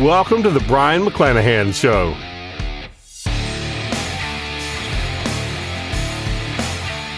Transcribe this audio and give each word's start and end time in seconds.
Welcome 0.00 0.42
to 0.42 0.50
the 0.50 0.58
Brion 0.66 1.04
McClanahan 1.04 1.72
Show. 1.72 2.10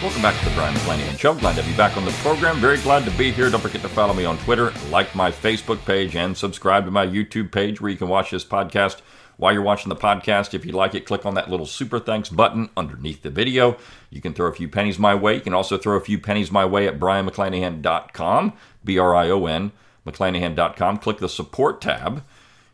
Welcome 0.03 0.21
back 0.21 0.37
to 0.37 0.45
the 0.47 0.55
Brion 0.55 0.75
McClanahan 0.75 1.17
Show. 1.17 1.33
Glad 1.33 1.55
to 1.55 1.63
be 1.63 1.75
back 1.75 1.97
on 1.97 2.05
the 2.05 2.11
program. 2.11 2.57
Very 2.57 2.77
glad 2.77 3.03
to 3.05 3.11
be 3.17 3.31
here. 3.31 3.49
Don't 3.49 3.61
forget 3.61 3.81
to 3.81 3.89
follow 3.89 4.13
me 4.13 4.25
on 4.25 4.37
Twitter, 4.37 4.71
like 4.91 5.15
my 5.15 5.31
Facebook 5.31 5.83
page, 5.85 6.15
and 6.15 6.37
subscribe 6.37 6.85
to 6.85 6.91
my 6.91 7.03
YouTube 7.03 7.51
page 7.51 7.81
where 7.81 7.89
you 7.89 7.97
can 7.97 8.09
watch 8.09 8.29
this 8.29 8.45
podcast. 8.45 9.01
While 9.37 9.53
you're 9.53 9.63
watching 9.63 9.89
the 9.89 9.95
podcast, 9.95 10.53
if 10.53 10.63
you 10.63 10.71
like 10.71 10.93
it, 10.93 11.07
click 11.07 11.25
on 11.25 11.33
that 11.33 11.49
little 11.49 11.65
super 11.65 11.97
thanks 11.97 12.29
button 12.29 12.69
underneath 12.77 13.23
the 13.23 13.31
video. 13.31 13.77
You 14.11 14.21
can 14.21 14.35
throw 14.35 14.51
a 14.51 14.53
few 14.53 14.69
pennies 14.69 14.99
my 14.99 15.15
way. 15.15 15.33
You 15.33 15.41
can 15.41 15.55
also 15.55 15.79
throw 15.79 15.97
a 15.97 16.01
few 16.01 16.19
pennies 16.19 16.51
my 16.51 16.63
way 16.65 16.87
at 16.87 16.99
brionmcclanahan.com, 16.99 18.53
B 18.85 18.99
R 18.99 19.15
I 19.15 19.31
O 19.31 19.47
N, 19.47 19.71
McClanahan.com. 20.05 20.97
Click 20.97 21.17
the 21.17 21.27
support 21.27 21.81
tab 21.81 22.23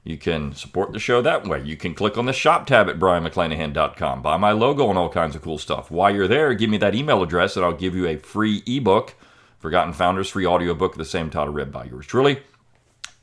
you 0.03 0.17
can 0.17 0.53
support 0.53 0.91
the 0.91 0.99
show 0.99 1.21
that 1.21 1.47
way. 1.47 1.61
You 1.63 1.77
can 1.77 1.93
click 1.93 2.17
on 2.17 2.25
the 2.25 2.33
shop 2.33 2.67
tab 2.67 2.89
at 2.89 2.99
brionmcclanahan.com, 2.99 4.21
buy 4.21 4.37
my 4.37 4.51
logo 4.51 4.89
and 4.89 4.97
all 4.97 5.09
kinds 5.09 5.35
of 5.35 5.41
cool 5.41 5.57
stuff. 5.57 5.89
While 5.89 6.13
you're 6.13 6.27
there, 6.27 6.53
give 6.53 6.69
me 6.69 6.77
that 6.77 6.95
email 6.95 7.23
address 7.23 7.55
and 7.55 7.65
I'll 7.65 7.73
give 7.73 7.95
you 7.95 8.07
a 8.07 8.17
free 8.17 8.63
ebook, 8.65 9.15
Forgotten 9.59 9.93
Founders, 9.93 10.29
free 10.29 10.45
audiobook 10.45 10.93
of 10.93 10.97
the 10.97 11.05
same 11.05 11.29
title 11.29 11.53
read 11.53 11.71
by 11.71 11.85
yours 11.85 12.05
truly. 12.05 12.41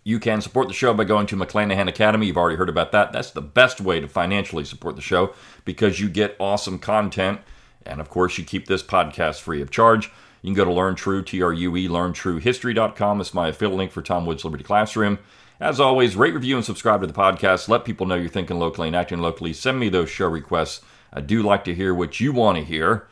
You 0.03 0.19
can 0.19 0.41
support 0.41 0.69
the 0.69 0.75
show 0.75 0.95
by 0.95 1.05
going 1.05 1.27
to 1.27 1.37
McClanahan 1.37 1.87
Academy. 1.87 2.27
You've 2.27 2.39
already 2.39 2.57
heard 2.57 2.71
about 2.71 2.93
that. 2.93 3.13
That's 3.13 3.31
the 3.31 3.43
best 3.43 3.83
way 3.83 4.01
to 4.01 4.09
financially 4.09 4.65
support 4.65 4.97
the 4.97 5.03
show 5.03 5.35
because 5.67 6.01
you 6.01 6.09
get 6.09 6.37
awesome 6.41 6.79
content. 6.79 7.41
And 7.85 8.01
of 8.01 8.09
course, 8.09 8.39
you 8.39 8.45
keep 8.45 8.67
this 8.67 8.83
podcast 8.83 9.41
free 9.41 9.61
of 9.61 9.71
charge. 9.71 10.11
You 10.41 10.49
can 10.49 10.55
go 10.55 10.65
to 10.65 10.73
Learn 10.73 10.95
True, 10.95 11.23
T 11.23 11.43
R 11.43 11.53
U 11.53 11.77
E, 11.77 11.87
learntruehistory.com. 11.87 13.21
It's 13.21 13.35
my 13.35 13.49
affiliate 13.49 13.77
link 13.77 13.93
for 13.93 14.01
Tom 14.01 14.25
Woods 14.25 14.43
Liberty 14.43 14.65
Classroom. 14.65 15.19
As 15.61 15.79
always, 15.79 16.17
rate, 16.17 16.33
review, 16.33 16.57
and 16.57 16.65
subscribe 16.65 17.03
to 17.03 17.07
the 17.07 17.13
podcast. 17.13 17.69
Let 17.69 17.85
people 17.85 18.07
know 18.07 18.15
you're 18.15 18.31
thinking 18.31 18.59
locally 18.59 18.87
and 18.87 18.97
acting 18.97 19.19
locally. 19.19 19.53
Send 19.53 19.79
me 19.79 19.91
those 19.91 20.09
show 20.09 20.27
requests. 20.27 20.81
I 21.13 21.21
do 21.21 21.43
like 21.43 21.65
to 21.65 21.75
hear 21.75 21.95
what 21.95 22.19
you 22.19 22.33
want 22.33 22.57
to 22.57 22.65
hear, 22.65 23.07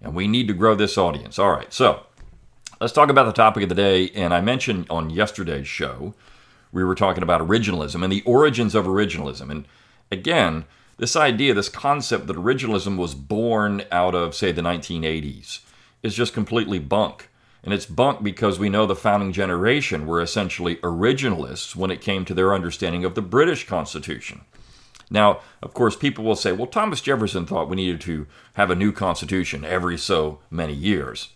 and 0.00 0.14
we 0.14 0.28
need 0.28 0.46
to 0.46 0.54
grow 0.54 0.76
this 0.76 0.96
audience. 0.96 1.36
All 1.36 1.50
right, 1.50 1.72
so 1.72 2.06
let's 2.80 2.92
talk 2.92 3.10
about 3.10 3.24
the 3.24 3.32
topic 3.32 3.64
of 3.64 3.70
the 3.70 3.74
day. 3.74 4.10
And 4.10 4.32
I 4.32 4.40
mentioned 4.40 4.86
on 4.88 5.10
yesterday's 5.10 5.66
show, 5.66 6.14
we 6.70 6.84
were 6.84 6.94
talking 6.94 7.24
about 7.24 7.40
originalism 7.40 8.04
and 8.04 8.12
the 8.12 8.22
origins 8.22 8.76
of 8.76 8.84
originalism. 8.84 9.50
And 9.50 9.66
again, 10.12 10.66
this 10.98 11.16
idea, 11.16 11.54
this 11.54 11.68
concept 11.68 12.28
that 12.28 12.36
originalism 12.36 12.98
was 12.98 13.16
born 13.16 13.82
out 13.90 14.14
of, 14.14 14.36
say, 14.36 14.52
the 14.52 14.62
1980s 14.62 15.62
is 16.04 16.14
just 16.14 16.34
completely 16.34 16.78
bunk. 16.78 17.29
And 17.62 17.74
it's 17.74 17.86
bunk 17.86 18.22
because 18.22 18.58
we 18.58 18.68
know 18.68 18.86
the 18.86 18.96
founding 18.96 19.32
generation 19.32 20.06
were 20.06 20.20
essentially 20.20 20.76
originalists 20.76 21.76
when 21.76 21.90
it 21.90 22.00
came 22.00 22.24
to 22.24 22.34
their 22.34 22.54
understanding 22.54 23.04
of 23.04 23.14
the 23.14 23.22
British 23.22 23.66
Constitution. 23.66 24.42
Now, 25.10 25.40
of 25.62 25.74
course, 25.74 25.96
people 25.96 26.24
will 26.24 26.36
say, 26.36 26.52
well, 26.52 26.66
Thomas 26.66 27.00
Jefferson 27.00 27.44
thought 27.44 27.68
we 27.68 27.76
needed 27.76 28.00
to 28.02 28.26
have 28.54 28.70
a 28.70 28.76
new 28.76 28.92
constitution 28.92 29.64
every 29.64 29.98
so 29.98 30.38
many 30.50 30.72
years. 30.72 31.30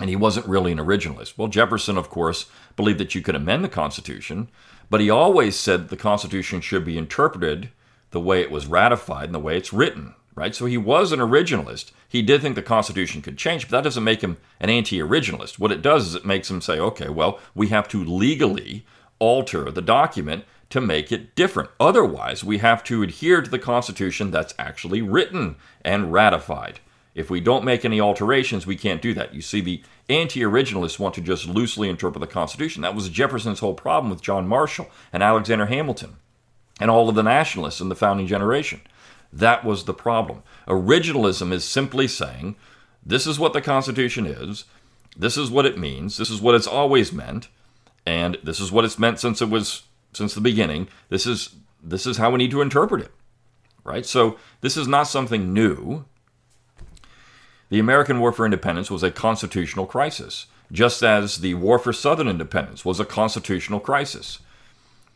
And 0.00 0.08
he 0.08 0.16
wasn't 0.16 0.46
really 0.46 0.72
an 0.72 0.78
originalist. 0.78 1.36
Well, 1.36 1.48
Jefferson, 1.48 1.98
of 1.98 2.08
course, 2.08 2.46
believed 2.76 2.98
that 3.00 3.14
you 3.14 3.20
could 3.20 3.34
amend 3.34 3.62
the 3.62 3.68
Constitution, 3.68 4.48
but 4.88 5.00
he 5.00 5.10
always 5.10 5.56
said 5.56 5.88
the 5.88 5.96
Constitution 5.96 6.60
should 6.60 6.84
be 6.84 6.96
interpreted 6.96 7.70
the 8.12 8.20
way 8.20 8.40
it 8.40 8.50
was 8.50 8.66
ratified 8.66 9.24
and 9.24 9.34
the 9.34 9.40
way 9.40 9.56
it's 9.56 9.72
written 9.72 10.14
right? 10.34 10.54
So 10.54 10.66
he 10.66 10.78
was 10.78 11.12
an 11.12 11.20
originalist. 11.20 11.92
He 12.08 12.22
did 12.22 12.42
think 12.42 12.54
the 12.54 12.62
Constitution 12.62 13.22
could 13.22 13.38
change, 13.38 13.68
but 13.68 13.70
that 13.70 13.84
doesn't 13.84 14.04
make 14.04 14.22
him 14.22 14.38
an 14.60 14.70
anti 14.70 14.98
originalist. 14.98 15.58
What 15.58 15.72
it 15.72 15.82
does 15.82 16.08
is 16.08 16.14
it 16.14 16.24
makes 16.24 16.50
him 16.50 16.60
say, 16.60 16.78
okay, 16.78 17.08
well, 17.08 17.38
we 17.54 17.68
have 17.68 17.88
to 17.88 18.04
legally 18.04 18.84
alter 19.18 19.70
the 19.70 19.82
document 19.82 20.44
to 20.70 20.80
make 20.80 21.12
it 21.12 21.34
different. 21.34 21.70
Otherwise, 21.78 22.42
we 22.42 22.58
have 22.58 22.82
to 22.84 23.02
adhere 23.02 23.42
to 23.42 23.50
the 23.50 23.58
Constitution 23.58 24.30
that's 24.30 24.54
actually 24.58 25.02
written 25.02 25.56
and 25.84 26.12
ratified. 26.12 26.80
If 27.14 27.28
we 27.28 27.40
don't 27.40 27.64
make 27.64 27.84
any 27.84 28.00
alterations, 28.00 28.66
we 28.66 28.76
can't 28.76 29.02
do 29.02 29.12
that. 29.14 29.34
You 29.34 29.42
see, 29.42 29.60
the 29.60 29.82
anti 30.08 30.40
originalists 30.40 30.98
want 30.98 31.14
to 31.16 31.20
just 31.20 31.46
loosely 31.46 31.88
interpret 31.88 32.20
the 32.20 32.26
Constitution. 32.26 32.82
That 32.82 32.94
was 32.94 33.10
Jefferson's 33.10 33.60
whole 33.60 33.74
problem 33.74 34.10
with 34.10 34.22
John 34.22 34.48
Marshall 34.48 34.88
and 35.12 35.22
Alexander 35.22 35.66
Hamilton 35.66 36.16
and 36.80 36.90
all 36.90 37.08
of 37.08 37.14
the 37.14 37.22
nationalists 37.22 37.80
in 37.80 37.90
the 37.90 37.94
founding 37.94 38.26
generation. 38.26 38.80
That 39.32 39.64
was 39.64 39.84
the 39.84 39.94
problem. 39.94 40.42
Originalism 40.68 41.52
is 41.52 41.64
simply 41.64 42.06
saying, 42.06 42.56
this 43.04 43.26
is 43.26 43.38
what 43.38 43.52
the 43.52 43.62
Constitution 43.62 44.26
is, 44.26 44.64
this 45.16 45.36
is 45.36 45.50
what 45.50 45.66
it 45.66 45.78
means, 45.78 46.16
this 46.16 46.30
is 46.30 46.40
what 46.40 46.54
it's 46.54 46.66
always 46.66 47.12
meant, 47.12 47.48
and 48.06 48.38
this 48.42 48.60
is 48.60 48.70
what 48.70 48.84
it's 48.84 48.98
meant 48.98 49.20
since 49.20 49.40
it 49.40 49.48
was 49.48 49.82
since 50.12 50.34
the 50.34 50.40
beginning. 50.40 50.88
This 51.08 51.26
is 51.26 51.54
this 51.82 52.06
is 52.06 52.18
how 52.18 52.30
we 52.30 52.38
need 52.38 52.50
to 52.50 52.60
interpret 52.60 53.02
it. 53.02 53.10
Right? 53.84 54.06
So 54.06 54.38
this 54.60 54.76
is 54.76 54.86
not 54.86 55.04
something 55.04 55.52
new. 55.52 56.04
The 57.70 57.78
American 57.78 58.20
War 58.20 58.32
for 58.32 58.44
Independence 58.44 58.90
was 58.90 59.02
a 59.02 59.10
constitutional 59.10 59.86
crisis, 59.86 60.46
just 60.70 61.02
as 61.02 61.38
the 61.38 61.54
War 61.54 61.78
for 61.78 61.92
Southern 61.92 62.28
Independence 62.28 62.84
was 62.84 63.00
a 63.00 63.04
constitutional 63.04 63.80
crisis. 63.80 64.38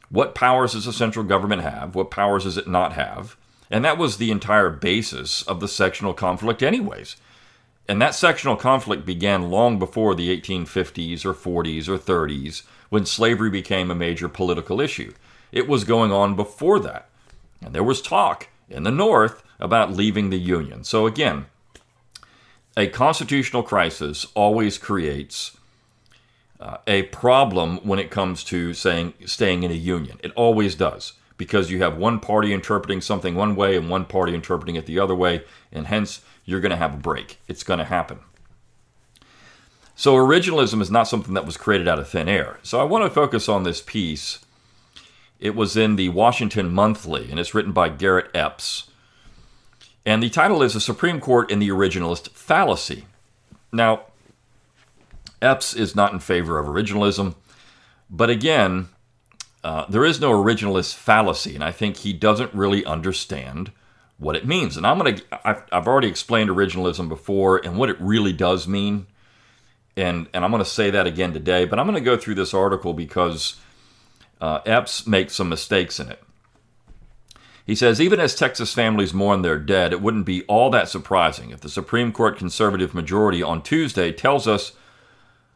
What 0.08 0.34
powers 0.34 0.72
does 0.72 0.86
the 0.86 0.92
central 0.92 1.24
government 1.24 1.62
have? 1.62 1.94
What 1.94 2.10
powers 2.10 2.44
does 2.44 2.56
it 2.56 2.66
not 2.66 2.94
have? 2.94 3.36
And 3.70 3.84
that 3.84 3.98
was 3.98 4.16
the 4.16 4.30
entire 4.30 4.70
basis 4.70 5.42
of 5.42 5.60
the 5.60 5.68
sectional 5.68 6.14
conflict, 6.14 6.62
anyways. 6.62 7.16
And 7.88 8.00
that 8.02 8.14
sectional 8.14 8.56
conflict 8.56 9.04
began 9.04 9.50
long 9.50 9.78
before 9.78 10.14
the 10.14 10.36
1850s 10.36 11.24
or 11.24 11.34
40s 11.34 11.88
or 11.88 11.98
30s 11.98 12.62
when 12.88 13.06
slavery 13.06 13.50
became 13.50 13.90
a 13.90 13.94
major 13.94 14.28
political 14.28 14.80
issue. 14.80 15.12
It 15.52 15.68
was 15.68 15.84
going 15.84 16.12
on 16.12 16.36
before 16.36 16.80
that. 16.80 17.08
And 17.62 17.74
there 17.74 17.84
was 17.84 18.02
talk 18.02 18.48
in 18.68 18.82
the 18.82 18.90
North 18.90 19.42
about 19.58 19.92
leaving 19.92 20.30
the 20.30 20.38
Union. 20.38 20.84
So, 20.84 21.06
again, 21.06 21.46
a 22.76 22.86
constitutional 22.88 23.62
crisis 23.62 24.26
always 24.34 24.78
creates 24.78 25.56
uh, 26.60 26.78
a 26.86 27.04
problem 27.04 27.78
when 27.78 27.98
it 27.98 28.10
comes 28.10 28.44
to 28.44 28.74
saying 28.74 29.14
staying 29.24 29.62
in 29.62 29.70
a 29.70 29.74
union. 29.74 30.18
It 30.22 30.32
always 30.32 30.74
does 30.74 31.14
because 31.36 31.70
you 31.70 31.78
have 31.80 31.96
one 31.96 32.20
party 32.20 32.52
interpreting 32.52 33.00
something 33.00 33.34
one 33.34 33.56
way 33.56 33.76
and 33.76 33.90
one 33.90 34.04
party 34.04 34.34
interpreting 34.34 34.76
it 34.76 34.86
the 34.86 34.98
other 34.98 35.14
way, 35.14 35.42
and 35.72 35.86
hence 35.86 36.22
you're 36.44 36.60
going 36.60 36.70
to 36.70 36.76
have 36.76 36.94
a 36.94 36.98
break. 36.98 37.38
It's 37.48 37.62
going 37.62 37.78
to 37.78 37.84
happen. 37.84 38.20
So, 39.94 40.14
originalism 40.14 40.82
is 40.82 40.90
not 40.90 41.08
something 41.08 41.34
that 41.34 41.46
was 41.46 41.56
created 41.56 41.88
out 41.88 41.98
of 41.98 42.08
thin 42.08 42.28
air. 42.28 42.58
So, 42.62 42.80
I 42.80 42.84
want 42.84 43.04
to 43.04 43.10
focus 43.10 43.48
on 43.48 43.62
this 43.62 43.80
piece. 43.80 44.40
It 45.40 45.54
was 45.54 45.76
in 45.76 45.96
the 45.96 46.10
Washington 46.10 46.72
Monthly, 46.72 47.30
and 47.30 47.40
it's 47.40 47.54
written 47.54 47.72
by 47.72 47.88
Garrett 47.88 48.30
Epps. 48.34 48.90
And 50.04 50.22
the 50.22 50.30
title 50.30 50.62
is 50.62 50.74
The 50.74 50.80
Supreme 50.80 51.18
Court 51.18 51.50
in 51.50 51.58
the 51.58 51.70
Originalist 51.70 52.30
Fallacy. 52.30 53.06
Now, 53.72 54.02
Epps 55.42 55.74
is 55.74 55.96
not 55.96 56.12
in 56.12 56.20
favor 56.20 56.58
of 56.58 56.66
originalism, 56.66 57.34
but 58.08 58.30
again, 58.30 58.88
uh, 59.66 59.84
there 59.88 60.04
is 60.04 60.20
no 60.20 60.30
originalist 60.30 60.94
fallacy, 60.94 61.56
and 61.56 61.64
I 61.64 61.72
think 61.72 61.96
he 61.96 62.12
doesn't 62.12 62.54
really 62.54 62.84
understand 62.84 63.72
what 64.16 64.36
it 64.36 64.46
means. 64.46 64.76
And 64.76 64.86
I'm 64.86 64.96
gonna 64.96 65.16
I've, 65.44 65.64
I've 65.72 65.88
already 65.88 66.06
explained 66.06 66.50
originalism 66.50 67.08
before 67.08 67.56
and 67.56 67.76
what 67.76 67.90
it 67.90 68.00
really 68.00 68.32
does 68.32 68.68
mean, 68.68 69.08
and 69.96 70.28
and 70.32 70.44
I'm 70.44 70.52
gonna 70.52 70.64
say 70.64 70.90
that 70.90 71.08
again 71.08 71.32
today. 71.32 71.64
But 71.64 71.80
I'm 71.80 71.86
gonna 71.86 72.00
go 72.00 72.16
through 72.16 72.36
this 72.36 72.54
article 72.54 72.94
because 72.94 73.56
uh, 74.40 74.60
Epps 74.64 75.04
makes 75.04 75.34
some 75.34 75.48
mistakes 75.48 75.98
in 75.98 76.10
it. 76.10 76.22
He 77.66 77.74
says, 77.74 78.00
even 78.00 78.20
as 78.20 78.36
Texas 78.36 78.72
families 78.72 79.12
mourn 79.12 79.42
their 79.42 79.58
dead, 79.58 79.92
it 79.92 80.00
wouldn't 80.00 80.26
be 80.26 80.44
all 80.44 80.70
that 80.70 80.88
surprising 80.88 81.50
if 81.50 81.58
the 81.58 81.68
Supreme 81.68 82.12
Court 82.12 82.38
conservative 82.38 82.94
majority 82.94 83.42
on 83.42 83.62
Tuesday 83.62 84.12
tells 84.12 84.46
us 84.46 84.74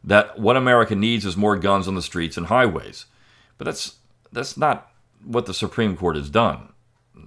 that 0.03 0.37
what 0.37 0.57
America 0.57 0.97
needs 0.97 1.25
is 1.25 1.37
more 1.37 1.57
guns 1.57 1.87
on 1.87 1.95
the 1.95 2.03
streets 2.03 2.37
and 2.37 2.49
highways. 2.49 3.07
But 3.57 3.67
that's 3.67 4.00
that's 4.33 4.57
not 4.57 4.91
what 5.25 5.47
the 5.47 5.55
Supreme 5.55 5.97
Court 5.97 6.17
has 6.17 6.31
done. 6.31 6.73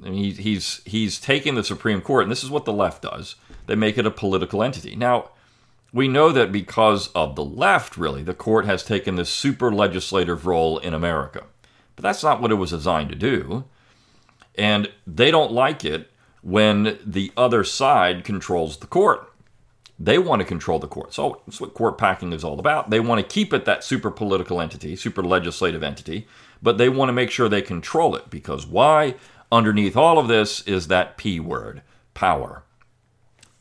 I 0.05 0.09
mean, 0.09 0.35
he's 0.35 0.81
he's 0.85 1.19
taking 1.19 1.55
the 1.55 1.63
Supreme 1.63 2.01
Court, 2.01 2.23
and 2.23 2.31
this 2.31 2.43
is 2.43 2.49
what 2.49 2.65
the 2.65 2.73
left 2.73 3.03
does. 3.03 3.35
They 3.67 3.75
make 3.75 3.97
it 3.97 4.05
a 4.05 4.11
political 4.11 4.63
entity. 4.63 4.95
Now, 4.95 5.29
we 5.93 6.07
know 6.07 6.31
that 6.31 6.51
because 6.51 7.09
of 7.09 7.35
the 7.35 7.45
left, 7.45 7.97
really, 7.97 8.23
the 8.23 8.33
court 8.33 8.65
has 8.65 8.83
taken 8.83 9.15
this 9.15 9.29
super 9.29 9.71
legislative 9.71 10.45
role 10.45 10.79
in 10.79 10.93
America. 10.93 11.43
But 11.95 12.03
that's 12.03 12.23
not 12.23 12.41
what 12.41 12.51
it 12.51 12.55
was 12.55 12.71
designed 12.71 13.09
to 13.09 13.15
do. 13.15 13.65
And 14.55 14.91
they 15.05 15.31
don't 15.31 15.51
like 15.51 15.85
it 15.85 16.09
when 16.41 16.97
the 17.05 17.31
other 17.37 17.63
side 17.63 18.23
controls 18.23 18.77
the 18.77 18.87
court. 18.87 19.31
They 19.99 20.17
want 20.17 20.41
to 20.41 20.45
control 20.45 20.79
the 20.79 20.87
court. 20.87 21.13
So 21.13 21.41
that's 21.45 21.61
what 21.61 21.75
court 21.75 21.97
packing 21.97 22.33
is 22.33 22.43
all 22.43 22.59
about. 22.59 22.89
They 22.89 22.99
want 22.99 23.21
to 23.21 23.33
keep 23.33 23.53
it 23.53 23.65
that 23.65 23.83
super 23.83 24.09
political 24.09 24.59
entity, 24.59 24.95
super 24.95 25.23
legislative 25.23 25.83
entity, 25.83 26.27
but 26.63 26.77
they 26.77 26.89
want 26.89 27.09
to 27.09 27.13
make 27.13 27.29
sure 27.29 27.49
they 27.49 27.61
control 27.61 28.15
it 28.15 28.29
because 28.29 28.65
why? 28.65 29.15
Underneath 29.51 29.95
all 29.95 30.17
of 30.17 30.29
this 30.29 30.61
is 30.61 30.87
that 30.87 31.17
P 31.17 31.39
word 31.39 31.83
power. 32.13 32.63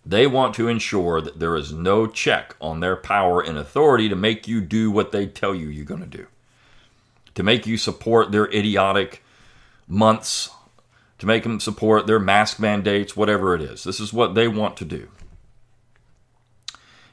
They 0.07 0.27
want 0.27 0.55
to 0.55 0.69
ensure 0.69 1.21
that 1.21 1.39
there 1.39 1.57
is 1.57 1.73
no 1.73 2.07
check 2.07 2.57
on 2.61 2.81
their 2.81 2.97
power 2.97 3.41
and 3.41 3.59
authority 3.59 4.09
to 4.09 4.17
make 4.17 4.49
you 4.49 4.61
do 4.61 4.91
what 4.91 5.13
they 5.13 5.27
tell 5.27 5.55
you 5.55 5.69
you're 5.69 5.85
going 5.85 6.01
to 6.01 6.07
do, 6.07 6.27
to 7.35 7.43
make 7.43 7.67
you 7.67 7.77
support 7.77 8.33
their 8.33 8.47
idiotic 8.47 9.23
months, 9.87 10.51
to 11.19 11.27
make 11.27 11.43
them 11.43 11.61
support 11.61 12.07
their 12.07 12.19
mask 12.19 12.59
mandates, 12.59 13.17
whatever 13.17 13.55
it 13.55 13.63
is. 13.63 13.85
This 13.85 14.01
is 14.01 14.13
what 14.13 14.35
they 14.35 14.49
want 14.49 14.77
to 14.79 14.85
do. 14.85 15.09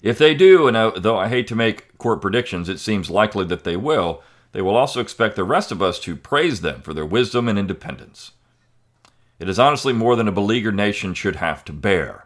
If 0.02 0.18
they 0.18 0.34
do, 0.34 0.68
and 0.68 0.78
I, 0.78 0.92
though 0.92 1.18
I 1.18 1.28
hate 1.28 1.48
to 1.48 1.56
make 1.56 1.98
court 1.98 2.22
predictions, 2.22 2.70
it 2.70 2.80
seems 2.80 3.10
likely 3.10 3.46
that 3.46 3.66
they 3.66 3.76
will, 3.76 4.24
they 4.52 4.62
will 4.62 4.76
also 4.76 5.00
expect 5.02 5.36
the 5.36 5.44
rest 5.44 5.72
of 5.72 5.82
us 5.82 6.00
to 6.00 6.16
praise 6.16 6.62
them 6.62 6.82
for 6.82 6.94
their 6.94 7.06
wisdom 7.06 7.48
and 7.48 7.60
independence. 7.60 8.32
It 9.40 9.48
is 9.48 9.60
honestly 9.60 9.94
more 9.94 10.16
than 10.16 10.28
a 10.28 10.34
beleaguered 10.34 10.76
nation 10.76 11.14
should 11.14 11.38
have 11.38 11.64
to 11.66 11.74
bear. 11.74 12.26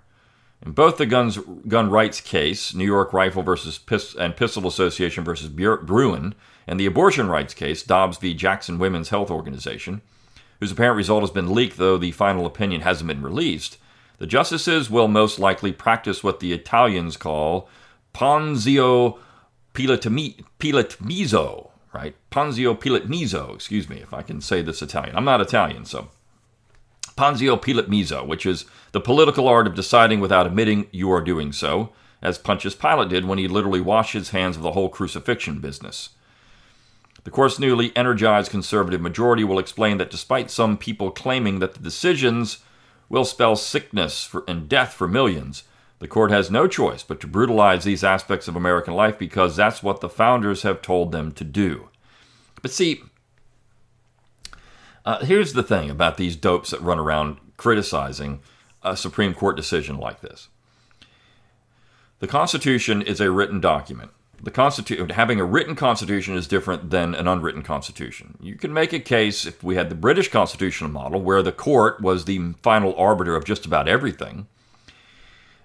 In 0.66 0.72
both 0.72 0.98
the 0.98 1.06
guns, 1.06 1.38
gun 1.68 1.90
rights 1.90 2.22
case, 2.22 2.74
New 2.74 2.86
York 2.86 3.12
Rifle 3.12 3.44
versus 3.44 3.78
Pist- 3.78 4.16
and 4.16 4.38
Pistol 4.38 4.66
Association 4.66 5.24
versus 5.24 5.50
Bruen, 5.50 6.34
and 6.66 6.80
the 6.80 6.86
abortion 6.86 7.28
rights 7.28 7.54
case, 7.54 7.84
Dobbs 7.84 8.18
v. 8.18 8.34
Jackson 8.34 8.80
Women's 8.80 9.10
Health 9.10 9.30
Organization, 9.30 10.02
whose 10.60 10.72
apparent 10.72 10.96
result 10.96 11.22
has 11.22 11.32
been 11.32 11.54
leaked 11.54 11.78
though 11.78 11.98
the 11.98 12.12
final 12.12 12.46
opinion 12.46 12.82
hasn't 12.82 13.10
been 13.10 13.22
released, 13.22 13.78
the 14.20 14.26
justices 14.26 14.90
will 14.90 15.10
most 15.10 15.38
likely 15.38 15.74
practice 15.74 16.24
what 16.24 16.40
the 16.40 16.54
Italians 16.54 17.18
call 17.18 17.68
ponzio 18.14 19.18
pilotmizo, 19.74 21.72
right? 21.94 22.16
Ponzio 22.32 22.76
pilotmizo, 22.78 23.54
excuse 23.54 23.90
me 23.90 23.98
if 23.98 24.14
I 24.14 24.22
can 24.22 24.42
say 24.42 24.62
this 24.62 24.82
Italian. 24.82 25.16
I'm 25.16 25.26
not 25.26 25.42
Italian, 25.42 25.86
so 25.86 26.10
Ponzio 27.16 27.62
Pilate 27.62 28.28
which 28.28 28.46
is 28.46 28.66
the 28.92 29.00
political 29.00 29.48
art 29.48 29.68
of 29.68 29.76
deciding 29.76 30.20
without 30.20 30.48
admitting 30.48 30.88
you 30.92 31.12
are 31.12 31.22
doing 31.22 31.52
so, 31.52 31.94
as 32.22 32.38
Pontius 32.38 32.76
Pilate 32.76 33.10
did 33.10 33.26
when 33.26 33.38
he 33.38 33.48
literally 33.48 33.82
washed 33.82 34.14
his 34.14 34.30
hands 34.30 34.56
of 34.56 34.64
the 34.64 34.72
whole 34.72 34.90
crucifixion 34.90 35.60
business. 35.60 36.10
The 37.24 37.32
court's 37.32 37.60
newly 37.60 37.96
energized 37.96 38.52
conservative 38.52 39.02
majority 39.02 39.44
will 39.44 39.60
explain 39.60 39.98
that 39.98 40.12
despite 40.12 40.50
some 40.52 40.78
people 40.78 41.12
claiming 41.12 41.60
that 41.60 41.74
the 41.74 41.80
decisions 41.80 42.60
will 43.10 43.26
spell 43.26 43.56
sickness 43.56 44.26
for, 44.26 44.44
and 44.48 44.68
death 44.68 44.94
for 44.94 45.08
millions, 45.08 45.64
the 46.04 46.10
court 46.10 46.32
has 46.32 46.52
no 46.52 46.68
choice 46.68 47.02
but 47.02 47.22
to 47.22 47.28
brutalize 47.28 47.86
these 47.86 48.04
aspects 48.04 48.50
of 48.50 48.58
American 48.58 48.94
life 48.94 49.18
because 49.18 49.56
that's 49.56 49.82
what 49.82 50.02
the 50.02 50.10
founders 50.10 50.64
have 50.64 50.82
told 50.82 51.14
them 51.14 51.32
to 51.32 51.46
do. 51.46 51.88
But 52.62 52.72
see, 52.72 53.04
uh, 55.06 55.24
here's 55.24 55.54
the 55.54 55.64
thing 55.64 55.90
about 55.90 56.18
these 56.18 56.36
dopes 56.36 56.72
that 56.72 56.82
run 56.82 57.00
around 57.00 57.38
criticizing 57.56 58.42
a 58.84 58.98
Supreme 58.98 59.34
Court 59.34 59.56
decision 59.56 59.98
like 59.98 60.20
this. 60.20 60.50
The 62.20 62.28
Constitution 62.28 63.02
is 63.02 63.22
a 63.22 63.32
written 63.32 63.62
document. 63.62 64.12
The 64.42 64.52
Constitution, 64.52 65.08
having 65.08 65.40
a 65.40 65.46
written 65.46 65.74
Constitution 65.74 66.36
is 66.36 66.50
different 66.50 66.90
than 66.90 67.16
an 67.16 67.30
unwritten 67.30 67.64
Constitution. 67.64 68.38
You 68.42 68.56
can 68.56 68.74
make 68.74 68.92
a 68.92 69.00
case 69.00 69.46
if 69.46 69.64
we 69.64 69.76
had 69.76 69.88
the 69.88 69.96
British 69.96 70.28
constitutional 70.28 70.90
model, 70.90 71.22
where 71.22 71.42
the 71.42 71.54
court 71.54 72.02
was 72.02 72.26
the 72.26 72.52
final 72.62 72.94
arbiter 72.98 73.38
of 73.38 73.46
just 73.46 73.66
about 73.66 73.88
everything, 73.88 74.48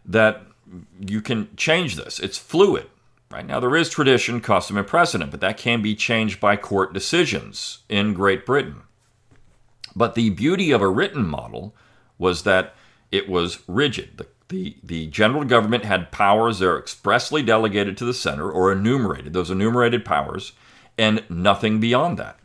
that 0.08 0.42
you 0.98 1.20
can 1.20 1.54
change 1.56 1.96
this. 1.96 2.18
It's 2.18 2.38
fluid. 2.38 2.88
Right 3.30 3.46
now, 3.46 3.60
there 3.60 3.76
is 3.76 3.90
tradition, 3.90 4.40
custom, 4.40 4.78
and 4.78 4.86
precedent, 4.86 5.30
but 5.30 5.40
that 5.40 5.58
can 5.58 5.82
be 5.82 5.94
changed 5.94 6.40
by 6.40 6.56
court 6.56 6.94
decisions 6.94 7.80
in 7.88 8.14
Great 8.14 8.46
Britain. 8.46 8.82
But 9.94 10.14
the 10.14 10.30
beauty 10.30 10.70
of 10.70 10.80
a 10.80 10.88
written 10.88 11.26
model 11.26 11.74
was 12.16 12.44
that 12.44 12.74
it 13.12 13.28
was 13.28 13.58
rigid. 13.68 14.16
The, 14.16 14.26
the, 14.48 14.76
the 14.82 15.06
general 15.08 15.44
government 15.44 15.84
had 15.84 16.10
powers 16.10 16.58
that 16.58 16.68
are 16.68 16.78
expressly 16.78 17.42
delegated 17.42 17.98
to 17.98 18.06
the 18.06 18.14
center 18.14 18.50
or 18.50 18.72
enumerated, 18.72 19.34
those 19.34 19.50
enumerated 19.50 20.06
powers, 20.06 20.52
and 20.96 21.22
nothing 21.28 21.80
beyond 21.80 22.18
that. 22.18 22.38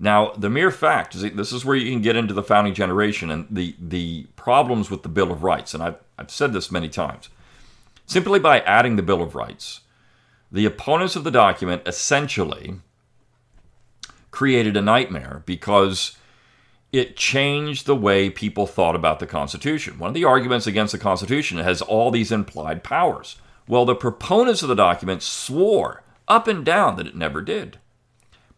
Now, 0.00 0.32
the 0.32 0.50
mere 0.50 0.70
fact 0.70 1.14
is 1.14 1.22
this 1.22 1.52
is 1.52 1.64
where 1.64 1.76
you 1.76 1.90
can 1.90 2.02
get 2.02 2.16
into 2.16 2.34
the 2.34 2.42
founding 2.42 2.74
generation 2.74 3.30
and 3.30 3.46
the, 3.50 3.74
the 3.80 4.26
problems 4.36 4.90
with 4.90 5.02
the 5.02 5.08
Bill 5.08 5.32
of 5.32 5.42
Rights. 5.42 5.74
And 5.74 5.82
I've, 5.82 5.96
I've 6.16 6.30
said 6.30 6.52
this 6.52 6.70
many 6.70 6.88
times. 6.88 7.28
Simply 8.06 8.38
by 8.38 8.60
adding 8.60 8.96
the 8.96 9.02
Bill 9.02 9.20
of 9.20 9.34
Rights, 9.34 9.80
the 10.50 10.64
opponents 10.64 11.16
of 11.16 11.24
the 11.24 11.30
document 11.30 11.82
essentially 11.84 12.76
created 14.30 14.76
a 14.76 14.82
nightmare 14.82 15.42
because 15.46 16.16
it 16.92 17.16
changed 17.16 17.84
the 17.84 17.96
way 17.96 18.30
people 18.30 18.66
thought 18.66 18.96
about 18.96 19.18
the 19.18 19.26
Constitution. 19.26 19.98
One 19.98 20.08
of 20.08 20.14
the 20.14 20.24
arguments 20.24 20.66
against 20.66 20.92
the 20.92 20.98
Constitution 20.98 21.58
has 21.58 21.82
all 21.82 22.10
these 22.10 22.32
implied 22.32 22.82
powers. 22.82 23.36
Well, 23.66 23.84
the 23.84 23.94
proponents 23.94 24.62
of 24.62 24.68
the 24.68 24.74
document 24.74 25.22
swore 25.22 26.02
up 26.26 26.46
and 26.46 26.64
down 26.64 26.96
that 26.96 27.06
it 27.06 27.16
never 27.16 27.42
did. 27.42 27.78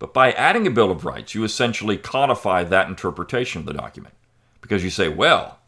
But 0.01 0.13
by 0.13 0.33
adding 0.33 0.67
a 0.67 0.71
Bill 0.71 0.91
of 0.91 1.05
Rights, 1.05 1.37
you 1.37 1.45
essentially 1.45 1.97
codify 1.97 2.65
that 2.65 2.89
interpretation 2.89 3.61
of 3.61 3.67
the 3.67 3.75
document. 3.75 4.15
Because 4.61 4.83
you 4.83 4.91
say, 4.91 5.09
well, 5.09 5.61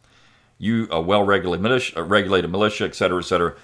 you 0.59 0.89
a 0.91 1.01
well-regulated 1.01 1.63
militia, 1.63 2.03
regulated 2.03 2.51
militia, 2.51 2.85
et 2.85 2.97
cetera, 2.97 3.21
et 3.21 3.27
cetera. 3.27 3.55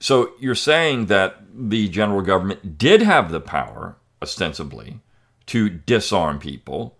So 0.00 0.32
you're 0.38 0.54
saying 0.54 1.06
that 1.06 1.36
the 1.54 1.88
general 1.88 2.20
government 2.22 2.76
did 2.76 3.02
have 3.02 3.30
the 3.30 3.40
power, 3.40 3.96
ostensibly, 4.20 5.00
to 5.46 5.68
disarm 5.68 6.38
people. 6.38 6.96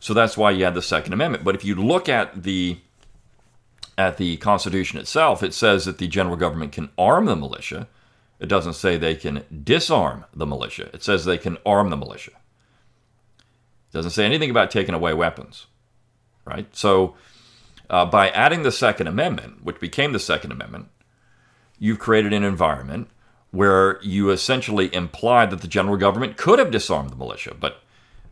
So 0.00 0.12
that's 0.12 0.36
why 0.36 0.50
you 0.50 0.64
had 0.64 0.74
the 0.74 0.82
Second 0.82 1.12
Amendment. 1.12 1.44
But 1.44 1.54
if 1.54 1.64
you 1.64 1.74
look 1.74 2.08
at 2.08 2.42
the 2.42 2.78
at 3.96 4.16
the 4.16 4.36
Constitution 4.38 4.98
itself, 4.98 5.42
it 5.42 5.54
says 5.54 5.84
that 5.84 5.98
the 5.98 6.08
general 6.08 6.36
government 6.36 6.72
can 6.72 6.90
arm 6.98 7.26
the 7.26 7.36
militia. 7.36 7.86
It 8.42 8.48
doesn't 8.48 8.72
say 8.72 8.96
they 8.96 9.14
can 9.14 9.44
disarm 9.62 10.24
the 10.34 10.46
militia. 10.46 10.90
It 10.92 11.04
says 11.04 11.24
they 11.24 11.38
can 11.38 11.58
arm 11.64 11.90
the 11.90 11.96
militia. 11.96 12.32
It 12.32 13.92
doesn't 13.92 14.10
say 14.10 14.24
anything 14.24 14.50
about 14.50 14.72
taking 14.72 14.96
away 14.96 15.14
weapons, 15.14 15.66
right? 16.44 16.66
So 16.74 17.14
uh, 17.88 18.04
by 18.04 18.30
adding 18.30 18.64
the 18.64 18.72
Second 18.72 19.06
Amendment, 19.06 19.62
which 19.62 19.78
became 19.78 20.12
the 20.12 20.18
Second 20.18 20.50
Amendment, 20.50 20.88
you've 21.78 22.00
created 22.00 22.32
an 22.32 22.42
environment 22.42 23.08
where 23.52 24.02
you 24.02 24.30
essentially 24.30 24.92
implied 24.92 25.50
that 25.50 25.60
the 25.60 25.68
general 25.68 25.96
government 25.96 26.36
could 26.36 26.58
have 26.58 26.72
disarmed 26.72 27.10
the 27.10 27.16
militia, 27.16 27.54
but 27.54 27.76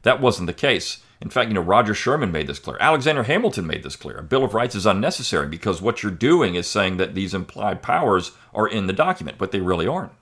that 0.02 0.21
wasn't 0.21 0.49
the 0.49 0.52
case. 0.52 1.05
In 1.21 1.29
fact, 1.29 1.49
you 1.49 1.55
know, 1.55 1.61
Roger 1.61 1.95
Sherman 1.95 2.33
made 2.33 2.47
this 2.47 2.59
clear. 2.59 2.79
Alexander 2.81 3.25
Hamilton 3.25 3.67
made 3.67 3.83
this 3.83 3.97
clear. 3.97 4.17
A 4.17 4.23
Bill 4.23 4.43
of 4.43 4.55
Rights 4.55 4.75
is 4.75 4.87
unnecessary 4.87 5.47
because 5.47 5.83
what 5.83 6.03
you're 6.03 6.12
doing 6.12 6.55
is 6.55 6.67
saying 6.67 6.97
that 6.97 7.15
these 7.15 7.35
implied 7.35 7.83
powers 7.83 8.33
are 8.55 8.67
in 8.67 8.87
the 8.87 8.93
document, 8.95 9.37
but 9.37 9.53
they 9.53 9.61
really 9.61 9.87
aren't. 9.87 10.12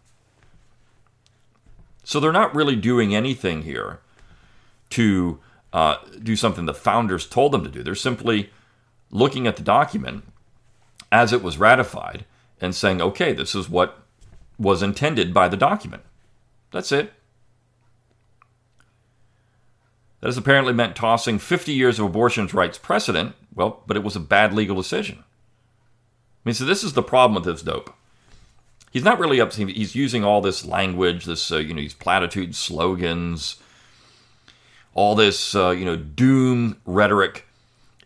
So 2.02 2.18
they're 2.18 2.32
not 2.32 2.54
really 2.54 2.74
doing 2.74 3.14
anything 3.14 3.62
here 3.62 4.00
to 4.90 5.38
uh, 5.72 5.96
do 6.22 6.34
something 6.34 6.66
the 6.66 6.74
founders 6.74 7.26
told 7.26 7.52
them 7.52 7.62
to 7.62 7.70
do. 7.70 7.82
They're 7.82 7.94
simply 7.94 8.50
looking 9.10 9.46
at 9.46 9.56
the 9.56 9.62
document 9.62 10.24
as 11.12 11.32
it 11.32 11.42
was 11.42 11.58
ratified 11.58 12.24
and 12.60 12.74
saying, 12.74 13.00
okay, 13.00 13.32
this 13.32 13.54
is 13.54 13.68
what 13.68 13.98
was 14.58 14.82
intended 14.82 15.32
by 15.32 15.48
the 15.48 15.56
document. 15.56 16.02
That's 16.72 16.90
it. 16.92 17.12
That 20.20 20.28
has 20.28 20.36
apparently 20.36 20.72
meant 20.72 20.96
tossing 20.96 21.38
50 21.38 21.72
years 21.72 21.98
of 21.98 22.06
abortion 22.06 22.46
rights 22.48 22.78
precedent. 22.78 23.34
Well, 23.54 23.82
but 23.86 23.96
it 23.96 24.02
was 24.02 24.16
a 24.16 24.20
bad 24.20 24.52
legal 24.52 24.76
decision. 24.76 25.18
I 25.20 25.24
mean, 26.44 26.54
so 26.54 26.64
this 26.64 26.82
is 26.82 26.94
the 26.94 27.02
problem 27.02 27.34
with 27.34 27.44
this 27.44 27.62
dope. 27.62 27.94
He's 28.90 29.04
not 29.04 29.18
really 29.18 29.40
up. 29.40 29.50
To 29.50 29.60
him. 29.60 29.68
He's 29.68 29.94
using 29.94 30.24
all 30.24 30.40
this 30.40 30.64
language, 30.64 31.24
this 31.24 31.52
uh, 31.52 31.58
you 31.58 31.74
know, 31.74 31.80
these 31.80 31.94
platitudes, 31.94 32.58
slogans, 32.58 33.56
all 34.94 35.14
this 35.14 35.54
uh, 35.54 35.70
you 35.70 35.84
know, 35.84 35.96
doom 35.96 36.80
rhetoric 36.86 37.46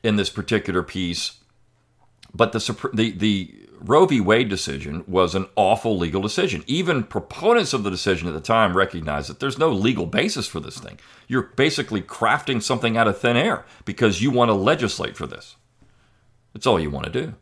in 0.02 0.16
this 0.16 0.28
particular 0.28 0.82
piece. 0.82 1.38
But 2.34 2.52
the 2.52 2.90
the 2.92 3.12
the 3.12 3.54
Roe 3.84 4.06
v. 4.06 4.20
Wade 4.20 4.48
decision 4.48 5.02
was 5.08 5.34
an 5.34 5.46
awful 5.56 5.98
legal 5.98 6.22
decision. 6.22 6.62
Even 6.68 7.02
proponents 7.02 7.72
of 7.72 7.82
the 7.82 7.90
decision 7.90 8.28
at 8.28 8.34
the 8.34 8.40
time 8.40 8.76
recognized 8.76 9.28
that 9.28 9.40
there's 9.40 9.58
no 9.58 9.70
legal 9.70 10.06
basis 10.06 10.46
for 10.46 10.60
this 10.60 10.78
thing. 10.78 11.00
You're 11.26 11.50
basically 11.56 12.00
crafting 12.00 12.62
something 12.62 12.96
out 12.96 13.08
of 13.08 13.18
thin 13.18 13.36
air 13.36 13.64
because 13.84 14.22
you 14.22 14.30
want 14.30 14.50
to 14.50 14.54
legislate 14.54 15.16
for 15.16 15.26
this. 15.26 15.56
That's 16.52 16.66
all 16.66 16.78
you 16.78 16.90
want 16.90 17.06
to 17.06 17.12
do. 17.12 17.34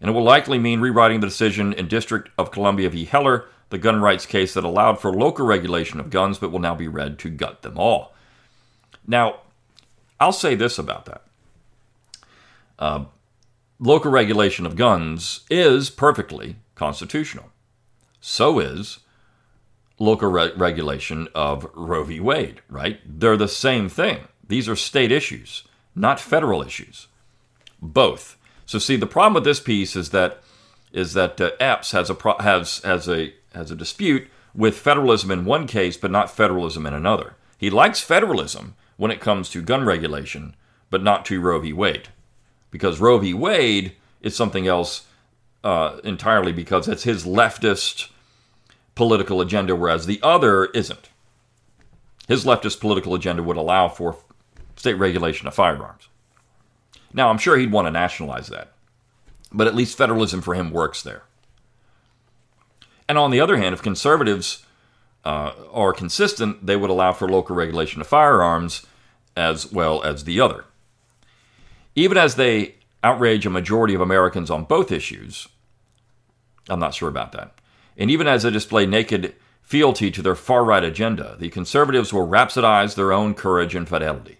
And 0.00 0.10
it 0.10 0.12
will 0.12 0.24
likely 0.24 0.58
mean 0.58 0.80
rewriting 0.80 1.20
the 1.20 1.28
decision 1.28 1.72
in 1.72 1.86
District 1.86 2.30
of 2.36 2.50
Columbia 2.50 2.90
v. 2.90 3.04
Heller, 3.04 3.46
the 3.68 3.78
gun 3.78 4.00
rights 4.00 4.26
case 4.26 4.54
that 4.54 4.64
allowed 4.64 5.00
for 5.00 5.12
local 5.12 5.46
regulation 5.46 6.00
of 6.00 6.10
guns 6.10 6.38
but 6.38 6.50
will 6.50 6.58
now 6.58 6.74
be 6.74 6.88
read 6.88 7.18
to 7.20 7.30
gut 7.30 7.62
them 7.62 7.78
all. 7.78 8.14
Now, 9.06 9.40
I'll 10.18 10.32
say 10.32 10.56
this 10.56 10.78
about 10.78 11.04
that. 11.04 11.22
Uh, 12.78 13.04
local 13.80 14.10
regulation 14.10 14.66
of 14.66 14.76
guns 14.76 15.40
is 15.48 15.90
perfectly 15.90 16.56
constitutional. 16.74 17.46
So 18.20 18.60
is 18.60 19.00
local 19.98 20.30
re- 20.30 20.52
regulation 20.54 21.28
of 21.34 21.66
Roe 21.74 22.04
v. 22.04 22.20
Wade, 22.20 22.60
right? 22.68 23.00
They're 23.04 23.36
the 23.36 23.48
same 23.48 23.88
thing. 23.88 24.28
These 24.46 24.68
are 24.68 24.76
state 24.76 25.10
issues, 25.10 25.64
not 25.94 26.20
federal 26.20 26.62
issues. 26.62 27.06
Both. 27.80 28.36
So 28.66 28.78
see, 28.78 28.96
the 28.96 29.06
problem 29.06 29.34
with 29.34 29.44
this 29.44 29.60
piece 29.60 29.96
is 29.96 30.10
that 30.10 30.42
is 30.92 31.14
that 31.14 31.40
uh, 31.40 31.52
Epps 31.60 31.92
has 31.92 32.10
a 32.10 32.14
pro- 32.14 32.38
has 32.38 32.78
has 32.80 33.08
a 33.08 33.32
has 33.54 33.70
a 33.70 33.76
dispute 33.76 34.28
with 34.54 34.76
federalism 34.76 35.30
in 35.30 35.44
one 35.44 35.66
case, 35.66 35.96
but 35.96 36.10
not 36.10 36.30
federalism 36.30 36.84
in 36.84 36.92
another. 36.92 37.34
He 37.56 37.70
likes 37.70 38.00
federalism 38.00 38.74
when 38.96 39.10
it 39.10 39.20
comes 39.20 39.48
to 39.50 39.62
gun 39.62 39.86
regulation, 39.86 40.54
but 40.90 41.02
not 41.02 41.24
to 41.26 41.40
Roe 41.40 41.60
v. 41.60 41.72
Wade, 41.72 42.08
because 42.70 43.00
Roe 43.00 43.18
v. 43.18 43.34
Wade 43.34 43.92
is 44.20 44.36
something 44.36 44.66
else 44.66 45.06
uh, 45.64 45.98
entirely 46.04 46.52
because 46.52 46.88
it's 46.88 47.02
his 47.02 47.24
leftist 47.24 48.08
political 48.94 49.40
agenda, 49.40 49.74
whereas 49.74 50.06
the 50.06 50.20
other 50.22 50.66
isn't. 50.66 51.08
His 52.28 52.44
leftist 52.44 52.80
political 52.80 53.14
agenda 53.14 53.42
would 53.42 53.56
allow 53.56 53.88
for 53.88 54.16
state 54.76 54.94
regulation 54.94 55.48
of 55.48 55.54
firearms. 55.54 56.08
Now, 57.12 57.28
I'm 57.28 57.38
sure 57.38 57.56
he'd 57.56 57.72
want 57.72 57.86
to 57.86 57.90
nationalize 57.90 58.48
that, 58.48 58.72
but 59.52 59.66
at 59.66 59.74
least 59.74 59.98
federalism 59.98 60.40
for 60.40 60.54
him 60.54 60.70
works 60.70 61.02
there. 61.02 61.24
And 63.08 63.18
on 63.18 63.32
the 63.32 63.40
other 63.40 63.56
hand, 63.56 63.74
if 63.74 63.82
conservatives 63.82 64.64
uh, 65.24 65.52
are 65.72 65.92
consistent, 65.92 66.64
they 66.64 66.76
would 66.76 66.90
allow 66.90 67.12
for 67.12 67.28
local 67.28 67.56
regulation 67.56 68.00
of 68.00 68.06
firearms 68.06 68.86
as 69.36 69.70
well 69.72 70.02
as 70.02 70.24
the 70.24 70.40
other. 70.40 70.64
Even 71.94 72.16
as 72.16 72.36
they 72.36 72.76
outrage 73.02 73.46
a 73.46 73.50
majority 73.50 73.94
of 73.94 74.00
Americans 74.00 74.50
on 74.50 74.64
both 74.64 74.92
issues, 74.92 75.48
I'm 76.68 76.80
not 76.80 76.94
sure 76.94 77.08
about 77.08 77.32
that. 77.32 77.54
And 77.96 78.10
even 78.10 78.26
as 78.26 78.42
they 78.42 78.50
display 78.50 78.86
naked 78.86 79.34
fealty 79.62 80.10
to 80.10 80.22
their 80.22 80.34
far 80.34 80.64
right 80.64 80.84
agenda, 80.84 81.36
the 81.38 81.48
conservatives 81.48 82.12
will 82.12 82.26
rhapsodize 82.26 82.94
their 82.94 83.12
own 83.12 83.34
courage 83.34 83.74
and 83.74 83.88
fidelity. 83.88 84.38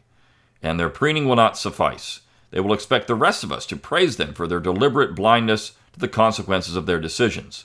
And 0.63 0.79
their 0.79 0.91
preening 0.91 1.27
will 1.27 1.37
not 1.37 1.57
suffice. 1.57 2.21
They 2.51 2.61
will 2.61 2.73
expect 2.73 3.07
the 3.07 3.15
rest 3.15 3.45
of 3.45 3.53
us 3.53 3.65
to 3.67 3.77
praise 3.77 4.17
them 4.17 4.35
for 4.35 4.47
their 4.47 4.61
deliberate 4.61 5.15
blindness 5.15 5.73
to 5.93 6.01
the 6.01 6.09
consequences 6.09 6.77
of 6.77 6.87
their 6.87 7.01
decisions. 7.01 7.65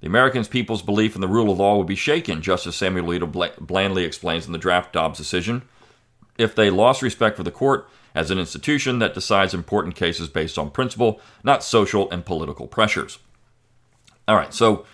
The 0.00 0.06
American 0.06 0.44
people's 0.44 0.82
belief 0.82 1.14
in 1.14 1.20
the 1.20 1.28
rule 1.28 1.50
of 1.50 1.58
law 1.58 1.76
will 1.76 1.84
be 1.84 1.96
shaken, 1.96 2.40
Justice 2.40 2.76
Samuel 2.76 3.06
Alito 3.06 3.56
blandly 3.58 4.04
explains 4.04 4.46
in 4.46 4.52
the 4.52 4.58
draft 4.58 4.92
Dobbs 4.92 5.18
decision, 5.18 5.62
if 6.36 6.54
they 6.54 6.70
lost 6.70 7.02
respect 7.02 7.36
for 7.36 7.42
the 7.42 7.50
court 7.50 7.88
as 8.14 8.30
an 8.30 8.38
institution 8.38 8.98
that 8.98 9.14
decides 9.14 9.54
important 9.54 9.94
cases 9.94 10.28
based 10.28 10.58
on 10.58 10.70
principle, 10.70 11.20
not 11.42 11.64
social 11.64 12.10
and 12.10 12.24
political 12.24 12.66
pressures. 12.66 13.18
All 14.26 14.36
right, 14.36 14.52
so 14.52 14.84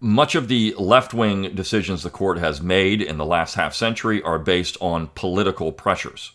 much 0.00 0.34
of 0.34 0.48
the 0.48 0.74
left 0.78 1.12
wing 1.12 1.54
decisions 1.54 2.02
the 2.02 2.10
court 2.10 2.38
has 2.38 2.60
made 2.60 3.02
in 3.02 3.16
the 3.16 3.26
last 3.26 3.54
half 3.54 3.74
century 3.74 4.22
are 4.22 4.38
based 4.38 4.76
on 4.80 5.08
political 5.14 5.72
pressures. 5.72 6.32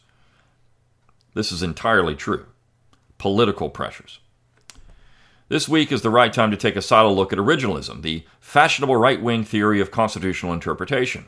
This 1.34 1.52
is 1.52 1.64
entirely 1.64 2.16
true. 2.16 2.46
Political 3.18 3.70
pressures. 3.70 4.20
This 5.50 5.70
week 5.70 5.92
is 5.92 6.02
the 6.02 6.10
right 6.10 6.34
time 6.34 6.52
to 6.52 6.58
take 6.58 6.76
a 6.76 6.82
solid 6.82 7.14
look 7.14 7.32
at 7.32 7.40
originalism, 7.40 8.02
the 8.02 8.26
fashionable 8.40 8.96
right 8.96 9.22
wing 9.22 9.44
theory 9.44 9.80
of 9.80 9.92
constitutional 9.92 10.54
interpretation. 10.54 11.26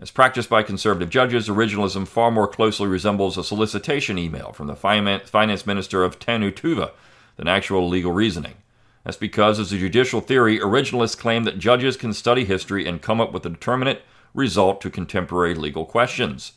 As 0.00 0.10
practiced 0.10 0.48
by 0.48 0.62
conservative 0.62 1.10
judges, 1.10 1.48
originalism 1.48 2.08
far 2.08 2.30
more 2.30 2.48
closely 2.48 2.86
resembles 2.86 3.36
a 3.36 3.44
solicitation 3.44 4.16
email 4.16 4.50
from 4.52 4.66
the 4.66 4.74
finance 4.74 5.66
minister 5.66 6.02
of 6.02 6.18
Tuva 6.18 6.92
than 7.36 7.46
actual 7.46 7.86
legal 7.86 8.10
reasoning. 8.10 8.54
That's 9.04 9.18
because, 9.18 9.60
as 9.60 9.72
a 9.72 9.78
judicial 9.78 10.22
theory, 10.22 10.58
originalists 10.58 11.18
claim 11.18 11.44
that 11.44 11.58
judges 11.58 11.98
can 11.98 12.14
study 12.14 12.46
history 12.46 12.86
and 12.86 13.02
come 13.02 13.20
up 13.20 13.32
with 13.32 13.44
a 13.44 13.50
determinate 13.50 14.02
result 14.32 14.80
to 14.80 14.88
contemporary 14.90 15.54
legal 15.54 15.84
questions. 15.84 16.52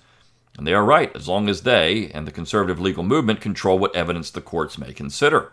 And 0.58 0.66
they 0.66 0.74
are 0.74 0.86
right, 0.86 1.14
as 1.14 1.28
long 1.28 1.50
as 1.50 1.64
they 1.64 2.12
and 2.14 2.26
the 2.26 2.32
conservative 2.32 2.80
legal 2.80 3.04
movement 3.04 3.42
control 3.42 3.78
what 3.78 3.96
evidence 3.96 4.30
the 4.32 4.40
courts 4.40 4.78
may 4.78 4.94
consider. 4.94 5.52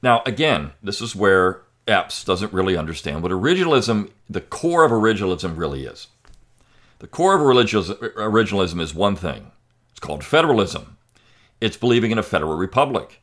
Now, 0.00 0.22
again, 0.26 0.72
this 0.80 1.00
is 1.00 1.16
where 1.16 1.62
Epps 1.88 2.24
doesn't 2.24 2.52
really 2.52 2.76
understand 2.76 3.22
what 3.22 3.32
originalism, 3.32 4.10
the 4.30 4.40
core 4.40 4.84
of 4.84 4.92
originalism, 4.92 5.56
really 5.56 5.84
is. 5.84 6.06
The 7.00 7.08
core 7.08 7.34
of 7.34 7.40
originalism 7.40 8.80
is 8.80 8.94
one 8.94 9.16
thing 9.16 9.50
it's 9.90 10.00
called 10.00 10.22
federalism. 10.22 10.96
It's 11.60 11.76
believing 11.76 12.12
in 12.12 12.18
a 12.18 12.22
federal 12.22 12.56
republic 12.56 13.20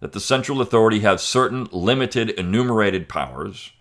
that 0.00 0.12
the 0.12 0.20
central 0.20 0.60
authority 0.60 1.00
has 1.00 1.22
certain 1.22 1.68
limited 1.72 2.30
enumerated 2.30 3.08
powers, 3.08 3.72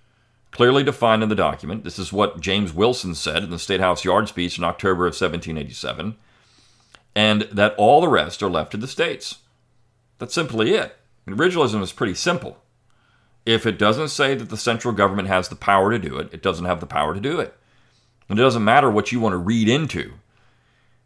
clearly 0.52 0.84
defined 0.84 1.24
in 1.24 1.30
the 1.30 1.36
document. 1.36 1.84
This 1.84 2.00
is 2.00 2.12
what 2.12 2.42
James 2.42 2.74
Wilson 2.74 3.16
said 3.16 3.44
in 3.44 3.50
the 3.50 3.60
State 3.60 3.80
House 3.80 4.04
Yard 4.04 4.28
speech 4.28 4.58
in 4.58 4.64
October 4.64 5.06
of 5.06 5.14
1787, 5.14 6.16
and 7.16 7.42
that 7.44 7.76
all 7.78 8.02
the 8.02 8.08
rest 8.08 8.44
are 8.44 8.50
left 8.50 8.72
to 8.72 8.78
the 8.78 8.88
states. 8.88 9.40
That's 10.20 10.34
simply 10.34 10.74
it. 10.74 10.98
originalism 11.28 11.82
is 11.82 11.92
pretty 11.94 12.16
simple. 12.16 12.58
If 13.48 13.66
it 13.66 13.80
doesn't 13.80 14.10
say 14.10 14.36
that 14.36 14.50
the 14.50 14.58
central 14.58 14.94
government 14.94 15.30
has 15.30 15.48
the 15.48 15.56
power 15.56 15.90
to 15.90 15.98
do 15.98 16.18
it, 16.18 16.34
it 16.34 16.44
doesn't 16.44 16.66
have 16.66 16.82
the 16.82 16.86
power 16.86 17.14
to 17.14 17.22
do 17.22 17.40
it. 17.40 17.56
And 18.28 18.38
it 18.38 18.42
doesn't 18.42 18.64
matter 18.64 18.92
what 18.92 19.14
you 19.14 19.22
want 19.22 19.32
to 19.32 19.38
read 19.38 19.70
into, 19.70 20.16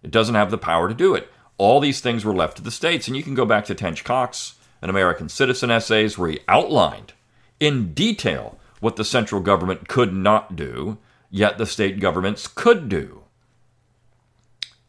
it 0.02 0.10
doesn't 0.10 0.34
have 0.34 0.50
the 0.50 0.58
power 0.58 0.88
to 0.88 0.96
do 0.96 1.14
it. 1.14 1.30
All 1.60 1.80
these 1.80 2.02
things 2.02 2.26
were 2.26 2.34
left 2.34 2.58
to 2.58 2.64
the 2.64 2.72
states. 2.72 3.08
And 3.08 3.16
you 3.16 3.22
can 3.22 3.36
go 3.36 3.46
back 3.46 3.66
to 3.66 3.76
Tench 3.76 4.04
Coxe 4.04 4.56
an 4.82 4.90
American 4.90 5.30
Citizen 5.30 5.70
essays 5.70 6.18
where 6.18 6.32
he 6.32 6.40
outlined 6.48 7.14
in 7.60 7.94
detail 7.94 8.58
what 8.80 8.96
the 8.96 9.06
central 9.06 9.40
government 9.40 9.88
could 9.88 10.12
not 10.12 10.56
do, 10.56 10.98
yet 11.30 11.60
the 11.60 11.68
state 11.68 12.00
governments 12.00 12.48
could 12.48 12.90
do. 12.90 13.22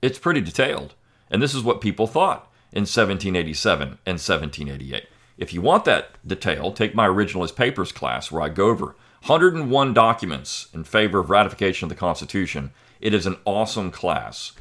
It's 0.01 0.19
pretty 0.19 0.41
detailed. 0.41 0.95
And 1.31 1.43
this 1.43 1.55
is 1.55 1.63
what 1.63 1.83
people 1.83 2.07
thought 2.07 2.51
in 2.73 2.85
1787 2.85 3.89
and 4.07 4.15
1788. 4.15 5.05
If 5.43 5.53
you 5.53 5.61
want 5.61 5.85
that 5.87 6.11
detail, 6.27 6.73
take 6.73 6.95
my 6.95 7.07
originalist 7.07 7.57
papers 7.57 7.93
class 7.93 8.31
where 8.31 8.43
I 8.43 8.49
go 8.49 8.69
over 8.69 8.95
101 9.27 9.93
documents 9.93 10.69
in 10.73 10.85
favor 10.85 11.19
of 11.19 11.31
ratification 11.31 11.87
of 11.87 11.89
the 11.91 11.97
Constitution. 11.97 12.71
It 13.01 13.13
is 13.13 13.27
an 13.27 13.37
awesome 13.45 13.91
class. 13.91 14.53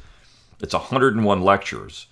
It's 0.60 0.74
101 0.74 1.40
lectures 1.40 2.06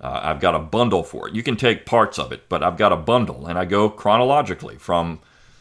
uh, 0.00 0.20
I've 0.22 0.40
got 0.40 0.54
a 0.54 0.58
bundle 0.58 1.02
for 1.02 1.28
it. 1.28 1.34
You 1.34 1.42
can 1.42 1.56
take 1.56 1.86
parts 1.86 2.18
of 2.18 2.32
it, 2.32 2.48
but 2.48 2.62
I've 2.62 2.76
got 2.76 2.92
a 2.92 2.96
bundle, 2.96 3.46
and 3.46 3.58
I 3.58 3.64
go 3.64 3.88
chronologically 3.88 4.76
from 4.76 5.20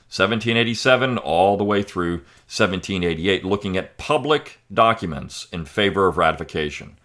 1787 0.09 1.17
all 1.17 1.57
the 1.57 1.63
way 1.63 1.83
through 1.83 2.17
1788, 2.47 3.45
looking 3.45 3.77
at 3.77 3.97
public 3.97 4.59
documents 4.73 5.47
in 5.51 5.65
favor 5.65 6.07
of 6.07 6.17
ratification. 6.17 6.97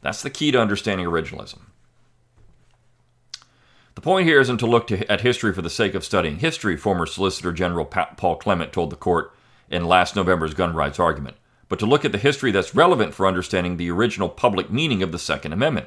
That's 0.00 0.22
the 0.22 0.30
key 0.30 0.50
to 0.52 0.60
understanding 0.60 1.06
originalism. 1.06 1.60
The 3.96 4.02
point 4.02 4.28
here 4.28 4.40
isn't 4.40 4.58
to 4.58 4.66
look 4.66 4.86
to, 4.88 5.10
at 5.10 5.22
history 5.22 5.54
for 5.54 5.62
the 5.62 5.70
sake 5.70 5.94
of 5.94 6.04
studying 6.04 6.38
history, 6.38 6.76
former 6.76 7.06
Solicitor 7.06 7.50
General 7.50 7.86
Paul 7.86 8.36
Clement 8.36 8.70
told 8.70 8.90
the 8.90 8.96
court 8.96 9.32
in 9.70 9.86
last 9.86 10.14
November's 10.14 10.52
gun 10.52 10.74
rights 10.74 11.00
argument, 11.00 11.38
but 11.70 11.78
to 11.78 11.86
look 11.86 12.04
at 12.04 12.12
the 12.12 12.18
history 12.18 12.50
that's 12.50 12.74
relevant 12.74 13.14
for 13.14 13.26
understanding 13.26 13.78
the 13.78 13.90
original 13.90 14.28
public 14.28 14.70
meaning 14.70 15.02
of 15.02 15.12
the 15.12 15.18
Second 15.18 15.54
Amendment. 15.54 15.86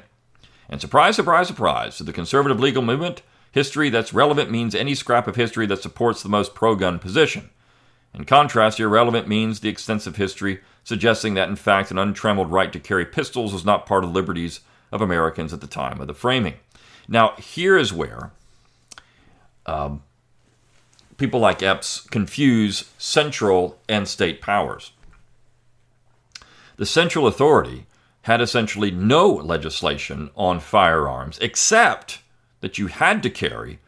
And 0.68 0.80
surprise, 0.80 1.14
surprise, 1.14 1.46
surprise, 1.46 1.98
to 1.98 2.02
the 2.02 2.12
conservative 2.12 2.58
legal 2.58 2.82
movement, 2.82 3.22
history 3.52 3.90
that's 3.90 4.12
relevant 4.12 4.50
means 4.50 4.74
any 4.74 4.96
scrap 4.96 5.28
of 5.28 5.36
history 5.36 5.66
that 5.66 5.80
supports 5.80 6.20
the 6.20 6.28
most 6.28 6.52
pro 6.52 6.74
gun 6.74 6.98
position. 6.98 7.50
In 8.12 8.24
contrast, 8.24 8.80
irrelevant 8.80 9.28
means 9.28 9.60
the 9.60 9.68
extensive 9.68 10.16
history 10.16 10.62
suggesting 10.82 11.34
that, 11.34 11.48
in 11.48 11.54
fact, 11.54 11.92
an 11.92 11.98
untrammeled 11.98 12.50
right 12.50 12.72
to 12.72 12.80
carry 12.80 13.06
pistols 13.06 13.52
was 13.52 13.64
not 13.64 13.86
part 13.86 14.02
of 14.02 14.10
the 14.10 14.14
liberties 14.14 14.62
of 14.90 15.00
Americans 15.00 15.52
at 15.52 15.60
the 15.60 15.68
time 15.68 16.00
of 16.00 16.08
the 16.08 16.14
framing. 16.14 16.54
Now, 17.12 17.34
here 17.36 17.76
is 17.76 17.92
where 17.92 18.30
um, 19.66 20.04
people 21.16 21.40
like 21.40 21.62
Epps 21.62 22.00
confuse 22.00 22.88
central 22.96 23.78
and 23.88 24.06
state 24.06 24.40
powers. 24.40 24.92
The 26.76 26.86
central 26.86 27.26
authority 27.26 27.86
had 28.22 28.40
essentially 28.40 28.92
no 28.92 29.28
legislation 29.28 30.30
on 30.36 30.60
firearms 30.60 31.38
except 31.40 32.22
that 32.60 32.78
you 32.78 32.86
had 32.86 33.22
to 33.24 33.30
carry 33.30 33.80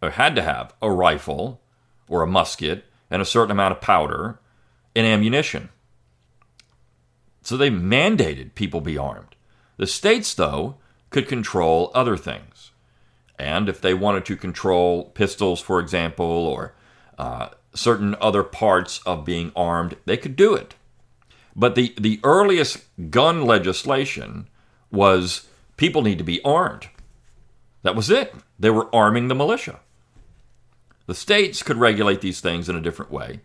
or 0.00 0.10
had 0.10 0.34
to 0.36 0.42
have 0.42 0.72
a 0.80 0.90
rifle 0.90 1.60
or 2.08 2.22
a 2.22 2.26
musket 2.26 2.86
and 3.10 3.20
a 3.20 3.26
certain 3.26 3.50
amount 3.50 3.72
of 3.72 3.80
powder 3.82 4.38
and 4.96 5.06
ammunition. 5.06 5.68
So 7.42 7.56
they 7.56 7.70
mandated 7.70 8.54
people 8.54 8.80
be 8.80 8.96
armed. 8.96 9.34
The 9.76 9.86
states, 9.86 10.32
though, 10.32 10.76
could 11.12 11.28
control 11.28 11.90
other 11.94 12.16
things. 12.16 12.70
And 13.38 13.68
if 13.68 13.80
they 13.80 13.94
wanted 13.94 14.24
to 14.26 14.36
control 14.36 15.04
pistols, 15.10 15.60
for 15.60 15.80
example, 15.80 16.26
or 16.26 16.74
uh, 17.18 17.48
certain 17.74 18.14
other 18.20 18.42
parts 18.42 19.00
of 19.04 19.24
being 19.24 19.52
armed, 19.54 19.96
they 20.04 20.16
could 20.16 20.36
do 20.36 20.54
it. 20.54 20.74
But 21.54 21.74
the, 21.74 21.94
the 21.98 22.20
earliest 22.24 22.84
gun 23.10 23.44
legislation 23.44 24.48
was 24.90 25.48
people 25.76 26.02
need 26.02 26.18
to 26.18 26.24
be 26.24 26.42
armed. 26.44 26.88
That 27.82 27.96
was 27.96 28.10
it. 28.10 28.34
They 28.58 28.70
were 28.70 28.94
arming 28.94 29.28
the 29.28 29.34
militia. 29.34 29.80
The 31.06 31.14
states 31.14 31.62
could 31.62 31.78
regulate 31.78 32.20
these 32.20 32.40
things 32.40 32.68
in 32.68 32.76
a 32.76 32.80
different 32.80 33.10
way, 33.10 33.40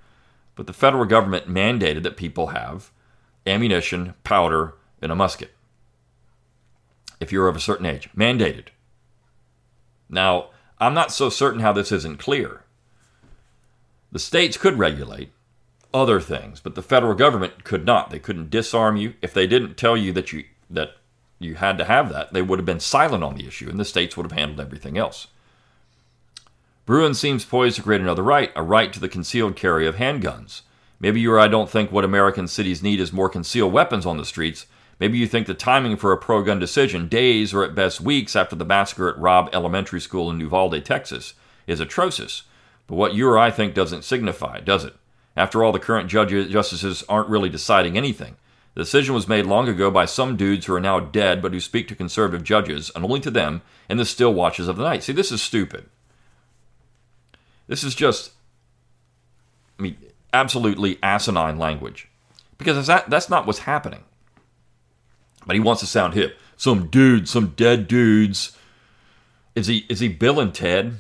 but 0.55 0.67
the 0.67 0.74
federal 0.74 1.05
government 1.05 1.50
mandated 1.50 2.03
that 2.03 2.17
people 2.17 2.47
have 2.47 2.91
ammunition, 3.47 4.13
powder, 4.24 4.75
and 5.01 5.12
a 5.12 5.15
musket. 5.15 5.51
If 7.19 7.31
you're 7.31 7.47
of 7.47 7.55
a 7.55 7.62
certain 7.62 7.86
age, 7.86 8.09
mandated. 8.15 8.67
Now, 10.09 10.47
I'm 10.79 10.93
not 10.93 11.12
so 11.12 11.29
certain 11.29 11.62
how 11.62 11.74
this 11.74 11.91
isn't 11.91 12.19
clear. 12.19 12.63
The 14.12 14.19
states 14.19 14.57
could 14.57 14.77
regulate 14.77 15.31
other 15.93 16.21
things, 16.21 16.59
but 16.59 16.75
the 16.75 16.83
federal 16.83 17.15
government 17.15 17.63
could 17.63 17.86
not. 17.86 18.09
They 18.09 18.19
couldn't 18.19 18.50
disarm 18.50 18.97
you. 18.97 19.15
If 19.21 19.33
they 19.33 19.47
didn't 19.47 19.77
tell 19.77 19.97
you 19.97 20.13
that 20.13 20.31
you 20.31 20.45
that 20.69 20.91
you 21.39 21.55
had 21.55 21.77
to 21.77 21.86
have 21.86 22.09
that, 22.09 22.33
they 22.33 22.41
would 22.41 22.59
have 22.59 22.65
been 22.65 22.79
silent 22.79 23.24
on 23.24 23.36
the 23.36 23.47
issue, 23.47 23.69
and 23.69 23.79
the 23.79 23.86
states 23.86 24.17
would 24.17 24.25
have 24.25 24.38
handled 24.38 24.59
everything 24.59 24.97
else. 24.97 25.27
Bruen 26.86 27.13
seems 27.13 27.45
poised 27.45 27.75
to 27.75 27.83
create 27.83 28.01
another 28.01 28.24
right, 28.24 28.51
a 28.55 28.63
right 28.63 28.91
to 28.93 29.00
the 29.00 29.09
concealed 29.09 29.55
carry 29.55 29.86
of 29.86 29.95
handguns. 29.95 30.62
Maybe 31.00 31.19
you 31.19 31.31
or 31.31 31.39
I 31.39 31.47
don't 31.47 31.69
think 31.69 31.91
what 31.91 32.05
American 32.05 32.47
cities 32.47 32.81
need 32.81 33.00
is 33.00 33.13
more 33.13 33.29
concealed 33.29 33.74
weapons 33.74 34.05
on 34.05 34.17
the 34.17 34.25
streets. 34.25 34.65
Maybe 35.00 35.18
you 35.18 35.27
think 35.27 35.46
the 35.46 35.54
timing 35.54 35.96
for 35.96 36.12
a 36.12 36.18
pro 36.18 36.42
gun 36.42 36.60
decision, 36.60 37.08
days 37.08 37.54
or 37.54 37.63
at 37.63 37.75
best 37.75 38.01
weeks 38.01 38.36
after 38.36 38.56
the 38.56 38.66
massacre 38.66 39.10
at 39.10 39.20
Robb 39.20 39.50
Elementary 39.54 40.01
School 40.01 40.30
in 40.32 40.39
Uvalde, 40.39 40.84
Texas, 40.84 41.34
is 41.68 41.80
atrocious. 41.80 42.44
But 42.88 42.96
what 42.96 43.13
you 43.13 43.27
or 43.27 43.38
I 43.38 43.51
think 43.51 43.74
doesn't 43.74 44.06
signify, 44.06 44.62
does 44.62 44.84
it? 44.84 44.96
After 45.36 45.63
all, 45.63 45.72
the 45.72 45.80
current 45.80 46.10
judges, 46.10 46.51
justices 46.51 47.04
aren't 47.08 47.30
really 47.30 47.50
deciding 47.50 47.96
anything. 47.96 48.38
The 48.74 48.82
decision 48.82 49.13
was 49.13 49.27
made 49.27 49.46
long 49.46 49.68
ago 49.68 49.92
by 49.92 50.06
some 50.06 50.36
dudes 50.36 50.66
who 50.66 50.74
are 50.74 50.80
now 50.80 51.00
dead 51.00 51.42
but 51.42 51.54
who 51.54 51.60
speak 51.60 51.88
to 51.89 51.96
conservative 51.96 52.44
judges, 52.44 52.92
and 52.96 53.04
only 53.04 53.20
to 53.20 53.32
them, 53.32 53.62
in 53.89 53.98
the 53.98 54.06
still 54.06 54.34
watches 54.34 54.68
of 54.68 54.77
the 54.77 54.84
night. 54.84 55.04
See, 55.04 55.13
this 55.13 55.32
is 55.32 55.42
stupid. 55.42 55.89
This 57.68 57.84
is 57.84 57.94
just, 57.94 58.32
I 59.77 59.84
mean, 59.84 59.98
absolutely 60.34 60.98
asinine 61.04 61.60
language. 61.60 62.08
Because 62.58 62.88
that, 62.88 63.10
that's 63.10 63.30
not 63.30 63.46
what's 63.46 63.60
happening. 63.60 64.04
But 65.48 65.56
he 65.56 65.62
wants 65.62 65.82
to 65.82 65.88
sound 65.88 66.13
hip. 66.13 66.38
Some 66.58 66.88
dudes, 66.88 67.32
some 67.32 67.54
dead 67.56 67.88
dudes. 67.88 68.56
Is 69.56 69.68
he 69.68 69.86
is 69.89 70.01
he 70.01 70.10
Bill 70.10 70.39
and 70.39 70.54
Ted? 70.54 70.98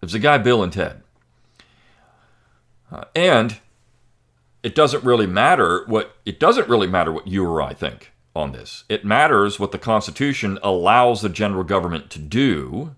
There's 0.00 0.14
a 0.14 0.18
guy 0.18 0.38
Bill 0.38 0.62
and 0.62 0.72
Ted. 0.72 1.02
Uh, 2.90 3.04
and 3.14 3.58
it 4.62 4.74
doesn't 4.74 5.04
really 5.04 5.26
matter 5.26 5.84
what 5.86 6.16
it 6.24 6.38
doesn't 6.38 6.68
really 6.68 6.86
matter 6.86 7.12
what 7.12 7.26
you 7.26 7.44
or 7.44 7.60
I 7.60 7.74
think 7.74 8.12
on 8.34 8.52
this. 8.52 8.84
It 8.88 9.04
matters 9.04 9.58
what 9.58 9.72
the 9.72 9.78
Constitution 9.78 10.58
allows 10.62 11.22
the 11.22 11.28
general 11.28 11.64
government 11.64 12.10
to 12.10 12.18
do. 12.20 12.94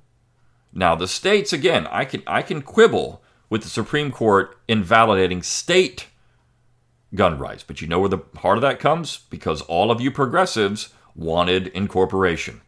Now 0.72 0.94
the 0.94 1.08
states 1.08 1.52
again, 1.52 1.86
I 1.90 2.04
can 2.04 2.22
I 2.26 2.42
can 2.42 2.60
quibble 2.60 3.22
with 3.48 3.62
the 3.62 3.70
Supreme 3.70 4.10
Court 4.10 4.58
invalidating 4.68 5.42
state 5.42 6.07
gun 7.14 7.38
rights, 7.38 7.62
but 7.62 7.80
you 7.80 7.88
know 7.88 8.00
where 8.00 8.08
the 8.08 8.22
heart 8.36 8.58
of 8.58 8.62
that 8.62 8.80
comes 8.80 9.18
because 9.30 9.62
all 9.62 9.90
of 9.90 10.00
you 10.00 10.10
progressives 10.10 10.90
wanted 11.14 11.68
incorporation. 11.68 12.60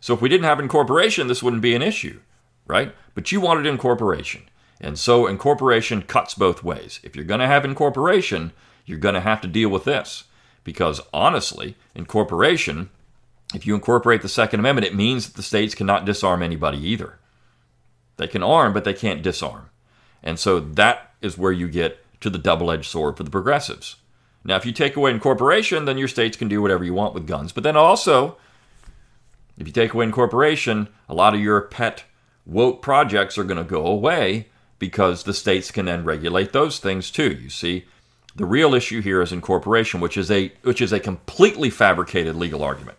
So 0.00 0.14
if 0.14 0.20
we 0.20 0.28
didn't 0.28 0.44
have 0.44 0.60
incorporation, 0.60 1.28
this 1.28 1.42
wouldn't 1.42 1.62
be 1.62 1.74
an 1.74 1.82
issue, 1.82 2.20
right? 2.66 2.94
But 3.14 3.32
you 3.32 3.40
wanted 3.40 3.66
incorporation. 3.66 4.42
And 4.80 4.98
so 4.98 5.26
incorporation 5.26 6.02
cuts 6.02 6.34
both 6.34 6.62
ways. 6.62 7.00
If 7.02 7.16
you're 7.16 7.24
going 7.24 7.40
to 7.40 7.46
have 7.46 7.64
incorporation, 7.64 8.52
you're 8.84 8.98
going 8.98 9.14
to 9.14 9.20
have 9.20 9.40
to 9.42 9.48
deal 9.48 9.68
with 9.68 9.84
this. 9.84 10.24
Because 10.62 11.00
honestly, 11.12 11.76
incorporation, 11.94 12.90
if 13.54 13.66
you 13.66 13.74
incorporate 13.74 14.22
the 14.22 14.28
Second 14.28 14.60
Amendment, 14.60 14.86
it 14.86 14.94
means 14.94 15.26
that 15.26 15.36
the 15.36 15.42
states 15.42 15.74
cannot 15.74 16.04
disarm 16.04 16.42
anybody 16.42 16.78
either. 16.78 17.18
They 18.16 18.26
can 18.26 18.42
arm, 18.42 18.72
but 18.72 18.84
they 18.84 18.94
can't 18.94 19.22
disarm. 19.22 19.70
And 20.22 20.38
so 20.38 20.60
that 20.60 21.14
is 21.20 21.38
where 21.38 21.52
you 21.52 21.68
get 21.68 22.03
to 22.24 22.30
the 22.30 22.38
double 22.38 22.70
edged 22.70 22.90
sword 22.90 23.16
for 23.16 23.22
the 23.22 23.30
progressives. 23.30 23.96
Now, 24.44 24.56
if 24.56 24.66
you 24.66 24.72
take 24.72 24.96
away 24.96 25.10
incorporation, 25.10 25.84
then 25.84 25.98
your 25.98 26.08
states 26.08 26.36
can 26.36 26.48
do 26.48 26.60
whatever 26.60 26.82
you 26.82 26.94
want 26.94 27.14
with 27.14 27.26
guns. 27.26 27.52
But 27.52 27.64
then 27.64 27.76
also, 27.76 28.36
if 29.58 29.66
you 29.66 29.72
take 29.72 29.92
away 29.92 30.06
incorporation, 30.06 30.88
a 31.06 31.14
lot 31.14 31.34
of 31.34 31.40
your 31.40 31.60
pet 31.60 32.04
woke 32.46 32.80
projects 32.80 33.36
are 33.36 33.44
going 33.44 33.58
to 33.58 33.64
go 33.64 33.86
away 33.86 34.48
because 34.78 35.22
the 35.22 35.34
states 35.34 35.70
can 35.70 35.84
then 35.84 36.04
regulate 36.04 36.52
those 36.52 36.78
things 36.78 37.10
too. 37.10 37.32
You 37.32 37.50
see, 37.50 37.84
the 38.34 38.46
real 38.46 38.74
issue 38.74 39.02
here 39.02 39.20
is 39.20 39.32
incorporation, 39.32 40.00
which 40.00 40.16
is 40.16 40.30
a 40.30 40.50
which 40.62 40.80
is 40.80 40.92
a 40.92 41.00
completely 41.00 41.68
fabricated 41.68 42.36
legal 42.36 42.62
argument 42.62 42.98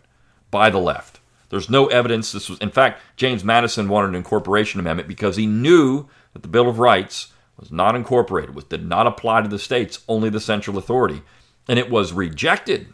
by 0.52 0.70
the 0.70 0.78
left. 0.78 1.18
There's 1.48 1.70
no 1.70 1.86
evidence 1.86 2.30
this 2.30 2.48
was 2.48 2.58
in 2.60 2.70
fact 2.70 3.00
James 3.16 3.44
Madison 3.44 3.88
wanted 3.88 4.08
an 4.08 4.14
incorporation 4.14 4.80
amendment 4.80 5.08
because 5.08 5.36
he 5.36 5.46
knew 5.46 6.08
that 6.32 6.42
the 6.42 6.48
Bill 6.48 6.68
of 6.68 6.78
Rights 6.78 7.32
was 7.58 7.72
not 7.72 7.96
incorporated, 7.96 8.54
was 8.54 8.64
did 8.64 8.86
not 8.86 9.06
apply 9.06 9.42
to 9.42 9.48
the 9.48 9.58
states, 9.58 10.04
only 10.08 10.28
the 10.28 10.40
central 10.40 10.78
authority, 10.78 11.22
and 11.68 11.78
it 11.78 11.90
was 11.90 12.12
rejected. 12.12 12.88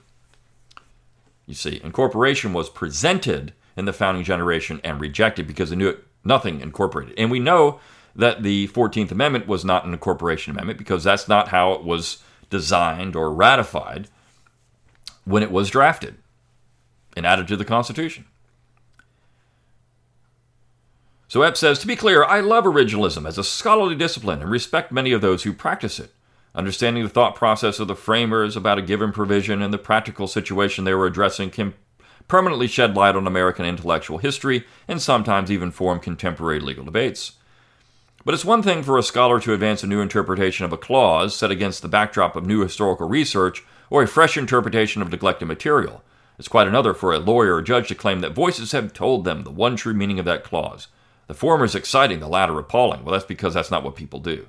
You 1.46 1.54
see, 1.54 1.80
incorporation 1.82 2.52
was 2.52 2.70
presented 2.70 3.52
in 3.76 3.84
the 3.84 3.92
founding 3.92 4.24
generation 4.24 4.80
and 4.84 5.00
rejected 5.00 5.46
because 5.46 5.70
they 5.70 5.76
knew 5.76 5.88
it, 5.88 6.04
nothing 6.24 6.60
incorporated. 6.60 7.14
And 7.18 7.30
we 7.30 7.40
know 7.40 7.80
that 8.14 8.42
the 8.42 8.68
14th 8.68 9.10
Amendment 9.10 9.46
was 9.46 9.64
not 9.64 9.84
an 9.84 9.92
incorporation 9.92 10.52
amendment 10.52 10.78
because 10.78 11.02
that's 11.04 11.28
not 11.28 11.48
how 11.48 11.72
it 11.72 11.82
was 11.82 12.22
designed 12.50 13.16
or 13.16 13.32
ratified 13.32 14.08
when 15.24 15.42
it 15.42 15.50
was 15.50 15.70
drafted 15.70 16.16
and 17.16 17.26
added 17.26 17.48
to 17.48 17.56
the 17.56 17.64
Constitution. 17.64 18.26
So 21.32 21.40
Epp 21.40 21.56
says, 21.56 21.78
to 21.78 21.86
be 21.86 21.96
clear, 21.96 22.24
I 22.24 22.40
love 22.40 22.64
originalism 22.64 23.26
as 23.26 23.38
a 23.38 23.42
scholarly 23.42 23.94
discipline 23.94 24.42
and 24.42 24.50
respect 24.50 24.92
many 24.92 25.12
of 25.12 25.22
those 25.22 25.44
who 25.44 25.54
practice 25.54 25.98
it. 25.98 26.12
Understanding 26.54 27.04
the 27.04 27.08
thought 27.08 27.36
process 27.36 27.80
of 27.80 27.88
the 27.88 27.96
framers 27.96 28.54
about 28.54 28.76
a 28.76 28.82
given 28.82 29.12
provision 29.12 29.62
and 29.62 29.72
the 29.72 29.78
practical 29.78 30.26
situation 30.26 30.84
they 30.84 30.92
were 30.92 31.06
addressing 31.06 31.48
can 31.48 31.72
permanently 32.28 32.66
shed 32.66 32.94
light 32.94 33.16
on 33.16 33.26
American 33.26 33.64
intellectual 33.64 34.18
history 34.18 34.66
and 34.86 35.00
sometimes 35.00 35.50
even 35.50 35.70
form 35.70 36.00
contemporary 36.00 36.60
legal 36.60 36.84
debates. 36.84 37.32
But 38.26 38.34
it's 38.34 38.44
one 38.44 38.62
thing 38.62 38.82
for 38.82 38.98
a 38.98 39.02
scholar 39.02 39.40
to 39.40 39.54
advance 39.54 39.82
a 39.82 39.86
new 39.86 40.02
interpretation 40.02 40.66
of 40.66 40.72
a 40.74 40.76
clause 40.76 41.34
set 41.34 41.50
against 41.50 41.80
the 41.80 41.88
backdrop 41.88 42.36
of 42.36 42.44
new 42.44 42.60
historical 42.60 43.08
research 43.08 43.64
or 43.88 44.02
a 44.02 44.06
fresh 44.06 44.36
interpretation 44.36 45.00
of 45.00 45.10
neglected 45.10 45.46
material. 45.46 46.04
It's 46.38 46.48
quite 46.48 46.68
another 46.68 46.92
for 46.92 47.10
a 47.10 47.18
lawyer 47.18 47.54
or 47.54 47.62
judge 47.62 47.88
to 47.88 47.94
claim 47.94 48.20
that 48.20 48.34
voices 48.34 48.72
have 48.72 48.92
told 48.92 49.24
them 49.24 49.44
the 49.44 49.50
one 49.50 49.76
true 49.76 49.94
meaning 49.94 50.18
of 50.18 50.26
that 50.26 50.44
clause. 50.44 50.88
The 51.32 51.38
former 51.38 51.64
is 51.64 51.74
exciting, 51.74 52.20
the 52.20 52.28
latter 52.28 52.58
appalling. 52.58 53.06
Well, 53.06 53.14
that's 53.14 53.24
because 53.24 53.54
that's 53.54 53.70
not 53.70 53.82
what 53.82 53.96
people 53.96 54.20
do. 54.20 54.48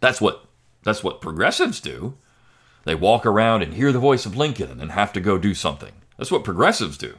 That's 0.00 0.20
what 0.20 0.44
that's 0.82 1.02
what 1.02 1.22
progressives 1.22 1.80
do. 1.80 2.18
They 2.84 2.94
walk 2.94 3.24
around 3.24 3.62
and 3.62 3.72
hear 3.72 3.90
the 3.90 3.98
voice 3.98 4.26
of 4.26 4.36
Lincoln 4.36 4.70
and 4.70 4.78
then 4.78 4.90
have 4.90 5.10
to 5.14 5.20
go 5.20 5.38
do 5.38 5.54
something. 5.54 5.92
That's 6.18 6.30
what 6.30 6.44
progressives 6.44 6.98
do. 6.98 7.16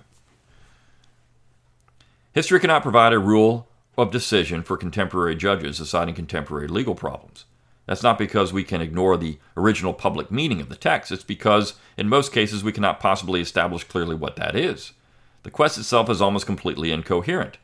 History 2.31 2.59
cannot 2.59 2.83
provide 2.83 3.11
a 3.11 3.17
rule 3.17 3.67
of 3.97 4.11
decision 4.11 4.61
for 4.61 4.77
contemporary 4.77 5.35
judges 5.35 5.79
deciding 5.79 6.13
contemporary 6.13 6.67
legal 6.67 6.93
problems. 6.93 7.45
That's 7.87 8.03
not 8.03 8.19
because 8.19 8.53
we 8.53 8.63
can 8.63 8.81
ignore 8.81 9.17
the 9.17 9.39
original 9.57 9.95
public 9.95 10.29
meaning 10.29 10.61
of 10.61 10.69
the 10.69 10.75
text, 10.75 11.11
it's 11.11 11.23
because, 11.23 11.73
in 11.97 12.07
most 12.07 12.31
cases, 12.31 12.63
we 12.63 12.71
cannot 12.71 12.99
possibly 12.99 13.41
establish 13.41 13.83
clearly 13.83 14.13
what 14.13 14.35
that 14.35 14.55
is. 14.55 14.93
The 15.41 15.49
quest 15.49 15.79
itself 15.79 16.07
is 16.11 16.21
almost 16.21 16.45
completely 16.45 16.91
incoherent. 16.91 17.57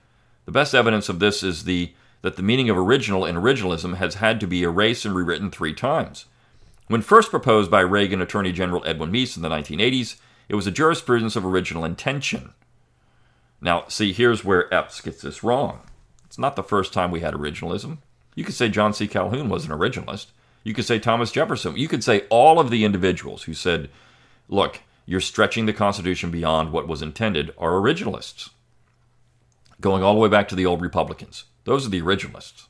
The 0.49 0.53
best 0.53 0.73
evidence 0.73 1.09
of 1.09 1.19
this 1.19 1.43
is 1.43 1.65
the, 1.65 1.93
that 2.23 2.35
the 2.35 2.41
meaning 2.41 2.71
of 2.71 2.75
original 2.75 3.23
in 3.23 3.35
originalism 3.35 3.97
has 3.97 4.15
had 4.15 4.39
to 4.39 4.47
be 4.47 4.63
erased 4.63 5.05
and 5.05 5.13
rewritten 5.13 5.51
three 5.51 5.75
times. 5.75 6.25
When 6.87 7.03
first 7.03 7.29
proposed 7.29 7.69
by 7.69 7.81
Reagan 7.81 8.19
Attorney 8.19 8.51
General 8.51 8.81
Edwin 8.83 9.11
Meese 9.11 9.37
in 9.37 9.43
the 9.43 9.49
1980s, 9.49 10.15
it 10.47 10.55
was 10.55 10.65
a 10.65 10.71
jurisprudence 10.71 11.35
of 11.35 11.45
original 11.45 11.85
intention. 11.85 12.55
Now, 13.61 13.83
see, 13.89 14.11
here's 14.11 14.43
where 14.43 14.73
Epps 14.73 15.01
gets 15.01 15.21
this 15.21 15.43
wrong. 15.43 15.81
It's 16.25 16.39
not 16.39 16.55
the 16.55 16.63
first 16.63 16.93
time 16.93 17.11
we 17.11 17.19
had 17.19 17.35
originalism. 17.35 17.99
You 18.33 18.43
could 18.43 18.55
say 18.55 18.69
John 18.69 18.91
C. 18.91 19.07
Calhoun 19.07 19.49
was 19.49 19.65
an 19.65 19.71
originalist. 19.71 20.31
You 20.63 20.73
could 20.73 20.85
say 20.85 20.97
Thomas 20.97 21.31
Jefferson. 21.31 21.77
You 21.77 21.87
could 21.87 22.03
say 22.03 22.23
all 22.31 22.59
of 22.59 22.71
the 22.71 22.85
individuals 22.85 23.43
who 23.43 23.53
said, 23.53 23.87
look, 24.47 24.79
you're 25.05 25.21
stretching 25.21 25.67
the 25.67 25.73
Constitution 25.73 26.31
beyond 26.31 26.71
what 26.71 26.87
was 26.87 27.03
intended 27.03 27.53
are 27.59 27.73
originalists. 27.73 28.49
Going 29.81 30.03
all 30.03 30.13
the 30.13 30.19
way 30.19 30.29
back 30.29 30.47
to 30.49 30.55
the 30.55 30.65
old 30.65 30.81
Republicans. 30.81 31.45
Those 31.63 31.85
are 31.85 31.89
the 31.89 32.01
originalists. 32.01 32.67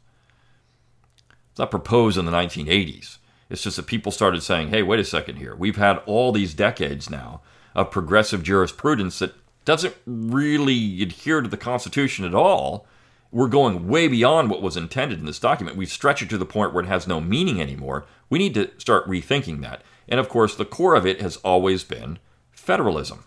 It's 1.51 1.59
not 1.59 1.71
proposed 1.71 2.17
in 2.17 2.25
the 2.25 2.31
1980s. 2.31 3.17
It's 3.49 3.63
just 3.63 3.77
that 3.77 3.87
people 3.87 4.11
started 4.11 4.43
saying, 4.43 4.69
hey, 4.69 4.83
wait 4.83 4.99
a 4.99 5.05
second 5.05 5.37
here. 5.37 5.55
We've 5.55 5.77
had 5.77 5.97
all 6.05 6.31
these 6.31 6.53
decades 6.53 7.09
now 7.09 7.41
of 7.73 7.91
progressive 7.91 8.43
jurisprudence 8.43 9.19
that 9.19 9.33
doesn't 9.65 9.95
really 10.05 11.01
adhere 11.01 11.41
to 11.41 11.49
the 11.49 11.57
Constitution 11.57 12.25
at 12.25 12.35
all 12.35 12.85
we're 13.31 13.47
going 13.47 13.87
way 13.87 14.07
beyond 14.07 14.49
what 14.49 14.61
was 14.61 14.77
intended 14.77 15.19
in 15.19 15.25
this 15.25 15.39
document. 15.39 15.77
We've 15.77 15.91
stretched 15.91 16.23
it 16.23 16.29
to 16.29 16.37
the 16.37 16.45
point 16.45 16.73
where 16.73 16.83
it 16.83 16.87
has 16.87 17.07
no 17.07 17.21
meaning 17.21 17.61
anymore. 17.61 18.05
We 18.29 18.39
need 18.39 18.53
to 18.55 18.71
start 18.77 19.07
rethinking 19.07 19.61
that. 19.61 19.83
And 20.07 20.19
of 20.19 20.29
course, 20.29 20.55
the 20.55 20.65
core 20.65 20.95
of 20.95 21.05
it 21.05 21.21
has 21.21 21.37
always 21.37 21.83
been 21.83 22.17
federalism. 22.51 23.25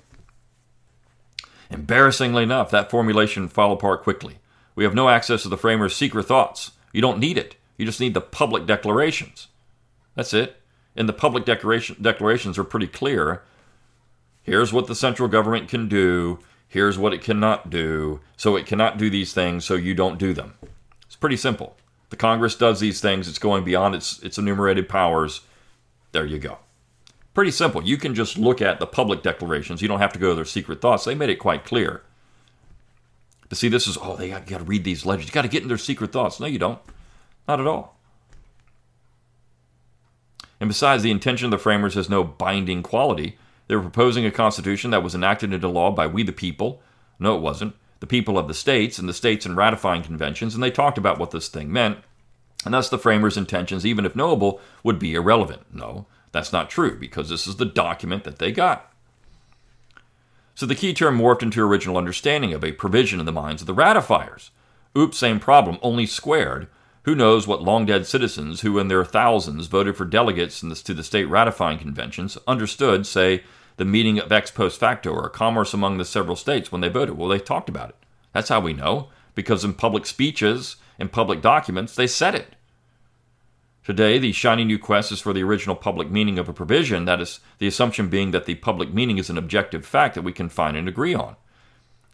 Embarrassingly 1.72 2.42
enough, 2.42 2.70
that 2.70 2.90
formulation 2.90 3.48
fell 3.48 3.72
apart 3.72 4.02
quickly. 4.02 4.38
We 4.74 4.84
have 4.84 4.94
no 4.94 5.08
access 5.08 5.42
to 5.42 5.48
the 5.48 5.58
framers' 5.58 5.96
secret 5.96 6.26
thoughts. 6.26 6.72
You 6.92 7.00
don't 7.00 7.18
need 7.18 7.38
it. 7.38 7.56
You 7.76 7.86
just 7.86 8.00
need 8.00 8.14
the 8.14 8.20
public 8.20 8.66
declarations. 8.66 9.48
That's 10.14 10.34
it. 10.34 10.56
And 10.94 11.08
the 11.08 11.14
public 11.14 11.44
declaration, 11.44 11.96
declarations 12.00 12.58
are 12.58 12.64
pretty 12.64 12.86
clear. 12.86 13.42
Here's 14.42 14.72
what 14.72 14.86
the 14.86 14.94
central 14.94 15.28
government 15.28 15.68
can 15.68 15.88
do. 15.88 16.38
Here's 16.68 16.98
what 16.98 17.14
it 17.14 17.22
cannot 17.22 17.70
do. 17.70 18.20
So 18.36 18.56
it 18.56 18.66
cannot 18.66 18.98
do 18.98 19.08
these 19.08 19.32
things, 19.32 19.64
so 19.64 19.74
you 19.74 19.94
don't 19.94 20.18
do 20.18 20.32
them. 20.32 20.54
It's 21.06 21.16
pretty 21.16 21.36
simple. 21.36 21.76
The 22.10 22.16
Congress 22.16 22.54
does 22.54 22.80
these 22.80 23.00
things, 23.00 23.26
it's 23.26 23.38
going 23.38 23.64
beyond 23.64 23.94
its, 23.94 24.22
its 24.22 24.36
enumerated 24.36 24.86
powers. 24.88 25.40
There 26.12 26.26
you 26.26 26.38
go. 26.38 26.58
Pretty 27.34 27.50
simple. 27.50 27.82
You 27.82 27.96
can 27.96 28.14
just 28.14 28.36
look 28.36 28.60
at 28.60 28.78
the 28.78 28.86
public 28.86 29.22
declarations. 29.22 29.80
You 29.80 29.88
don't 29.88 30.00
have 30.00 30.12
to 30.12 30.18
go 30.18 30.30
to 30.30 30.34
their 30.34 30.44
secret 30.44 30.80
thoughts. 30.80 31.04
They 31.04 31.14
made 31.14 31.30
it 31.30 31.36
quite 31.36 31.64
clear. 31.64 32.02
To 33.48 33.56
see 33.56 33.68
this 33.68 33.86
is, 33.86 33.98
oh, 34.00 34.16
they 34.16 34.30
got, 34.30 34.46
got 34.46 34.58
to 34.58 34.64
read 34.64 34.84
these 34.84 35.06
legends. 35.06 35.28
You 35.28 35.34
got 35.34 35.42
to 35.42 35.48
get 35.48 35.62
in 35.62 35.68
their 35.68 35.78
secret 35.78 36.12
thoughts. 36.12 36.40
No, 36.40 36.46
you 36.46 36.58
don't. 36.58 36.78
Not 37.48 37.60
at 37.60 37.66
all. 37.66 37.96
And 40.60 40.68
besides, 40.68 41.02
the 41.02 41.10
intention 41.10 41.46
of 41.46 41.50
the 41.50 41.58
framers 41.58 41.94
has 41.94 42.08
no 42.08 42.22
binding 42.22 42.82
quality. 42.82 43.36
They 43.66 43.76
were 43.76 43.82
proposing 43.82 44.24
a 44.26 44.30
constitution 44.30 44.90
that 44.90 45.02
was 45.02 45.14
enacted 45.14 45.52
into 45.52 45.68
law 45.68 45.90
by 45.90 46.06
we 46.06 46.22
the 46.22 46.32
people. 46.32 46.82
No, 47.18 47.34
it 47.36 47.40
wasn't. 47.40 47.74
The 48.00 48.06
people 48.06 48.38
of 48.38 48.48
the 48.48 48.54
states 48.54 48.98
and 48.98 49.08
the 49.08 49.14
states 49.14 49.46
in 49.46 49.56
ratifying 49.56 50.02
conventions, 50.02 50.54
and 50.54 50.62
they 50.62 50.70
talked 50.70 50.98
about 50.98 51.18
what 51.18 51.30
this 51.30 51.48
thing 51.48 51.72
meant. 51.72 51.98
And 52.64 52.74
thus 52.74 52.88
the 52.88 52.98
framers' 52.98 53.36
intentions, 53.36 53.84
even 53.86 54.04
if 54.04 54.14
knowable, 54.14 54.60
would 54.82 54.98
be 54.98 55.14
irrelevant. 55.14 55.62
No, 55.72 56.06
that's 56.32 56.52
not 56.52 56.70
true, 56.70 56.98
because 56.98 57.28
this 57.28 57.46
is 57.46 57.56
the 57.56 57.64
document 57.64 58.24
that 58.24 58.38
they 58.38 58.50
got. 58.50 58.92
So 60.54 60.66
the 60.66 60.74
key 60.74 60.92
term 60.92 61.18
morphed 61.18 61.42
into 61.42 61.62
original 61.62 61.96
understanding 61.96 62.52
of 62.52 62.64
a 62.64 62.72
provision 62.72 63.20
in 63.20 63.26
the 63.26 63.32
minds 63.32 63.62
of 63.62 63.66
the 63.66 63.74
ratifiers. 63.74 64.50
Oops, 64.96 65.16
same 65.16 65.40
problem, 65.40 65.78
only 65.80 66.04
squared. 66.06 66.68
Who 67.04 67.14
knows 67.14 67.46
what 67.46 67.62
long 67.62 67.86
dead 67.86 68.06
citizens 68.06 68.60
who, 68.60 68.78
in 68.78 68.88
their 68.88 69.04
thousands, 69.04 69.66
voted 69.66 69.96
for 69.96 70.04
delegates 70.04 70.60
to 70.60 70.94
the 70.94 71.02
state 71.02 71.24
ratifying 71.24 71.78
conventions 71.78 72.38
understood, 72.46 73.06
say, 73.06 73.42
the 73.76 73.84
meeting 73.84 74.18
of 74.18 74.30
ex 74.30 74.50
post 74.50 74.78
facto 74.78 75.10
or 75.10 75.28
commerce 75.28 75.72
among 75.72 75.96
the 75.96 76.04
several 76.04 76.36
states 76.36 76.70
when 76.70 76.80
they 76.80 76.88
voted? 76.88 77.16
Well, 77.16 77.28
they 77.28 77.38
talked 77.38 77.68
about 77.68 77.88
it. 77.88 77.96
That's 78.32 78.50
how 78.50 78.60
we 78.60 78.72
know, 78.72 79.08
because 79.34 79.64
in 79.64 79.74
public 79.74 80.06
speeches, 80.06 80.76
in 80.98 81.08
public 81.08 81.40
documents, 81.40 81.94
they 81.94 82.06
said 82.06 82.34
it. 82.34 82.54
Today, 83.84 84.18
the 84.18 84.32
shiny 84.32 84.64
new 84.64 84.78
quest 84.78 85.10
is 85.10 85.20
for 85.20 85.32
the 85.32 85.42
original 85.42 85.74
public 85.74 86.10
meaning 86.10 86.38
of 86.38 86.48
a 86.48 86.52
provision, 86.52 87.04
that 87.06 87.20
is, 87.20 87.40
the 87.58 87.66
assumption 87.66 88.08
being 88.08 88.30
that 88.30 88.46
the 88.46 88.54
public 88.54 88.94
meaning 88.94 89.18
is 89.18 89.28
an 89.28 89.38
objective 89.38 89.84
fact 89.84 90.14
that 90.14 90.22
we 90.22 90.32
can 90.32 90.48
find 90.48 90.76
and 90.76 90.88
agree 90.88 91.14
on. 91.14 91.36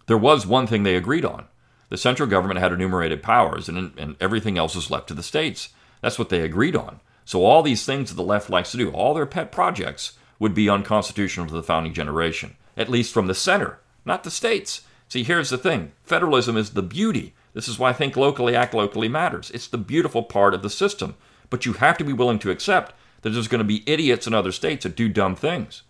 There 0.07 0.16
was 0.16 0.46
one 0.46 0.66
thing 0.66 0.83
they 0.83 0.96
agreed 0.96 1.24
on 1.26 1.46
the 1.90 1.96
central 1.96 2.28
government 2.28 2.61
had 2.61 2.72
enumerated 2.72 3.22
powers, 3.22 3.68
and, 3.68 3.92
and 3.98 4.16
everything 4.20 4.59
else 4.59 4.74
was 4.74 4.90
left 4.90 5.09
to 5.09 5.14
the 5.14 5.22
states. 5.22 5.70
That's 6.00 6.18
what 6.18 6.28
they 6.28 6.42
agreed 6.42 6.76
on. 6.76 7.00
So, 7.24 7.44
all 7.44 7.62
these 7.62 7.85
things 7.85 8.11
that 8.11 8.16
the 8.16 8.22
left 8.22 8.50
likes 8.50 8.72
to 8.72 8.76
do, 8.76 8.90
all 8.90 9.14
their 9.14 9.26
pet 9.26 9.52
projects, 9.52 10.12
would 10.38 10.54
be 10.54 10.68
unconstitutional 10.68 11.46
to 11.46 11.54
the 11.54 11.62
founding 11.62 11.92
generation, 11.92 12.57
at 12.76 12.88
least 12.88 13.12
from 13.12 13.26
the 13.26 13.35
center, 13.35 13.81
not 14.04 14.24
the 14.24 14.31
states. 14.31 14.83
See, 15.09 15.24
here's 15.24 15.50
the 15.50 15.59
thing 15.59 15.92
federalism 16.04 16.57
is 16.57 16.70
the 16.70 16.83
beauty. 16.83 17.35
This 17.54 17.68
is 17.68 17.78
why 17.78 17.90
I 17.90 17.94
think 17.94 18.16
locally, 18.16 18.54
act 18.54 18.74
locally 18.74 19.09
matters. 19.09 19.50
It's 19.50 19.66
the 19.66 19.78
beautiful 19.78 20.22
part 20.22 20.54
of 20.54 20.62
the 20.62 20.70
system. 20.70 21.16
But 21.50 21.66
you 21.66 21.74
have 21.74 21.98
to 21.98 22.04
be 22.04 22.12
willing 22.12 22.38
to 22.40 22.50
accept 22.50 22.94
that 23.22 23.30
there's 23.30 23.48
going 23.48 23.61
to 23.61 23.64
be 23.64 23.82
idiots 23.87 24.26
in 24.26 24.34
other 24.34 24.52
states 24.52 24.84
that 24.84 24.96
do 24.96 25.08
dumb 25.08 25.34
things. 25.34 25.82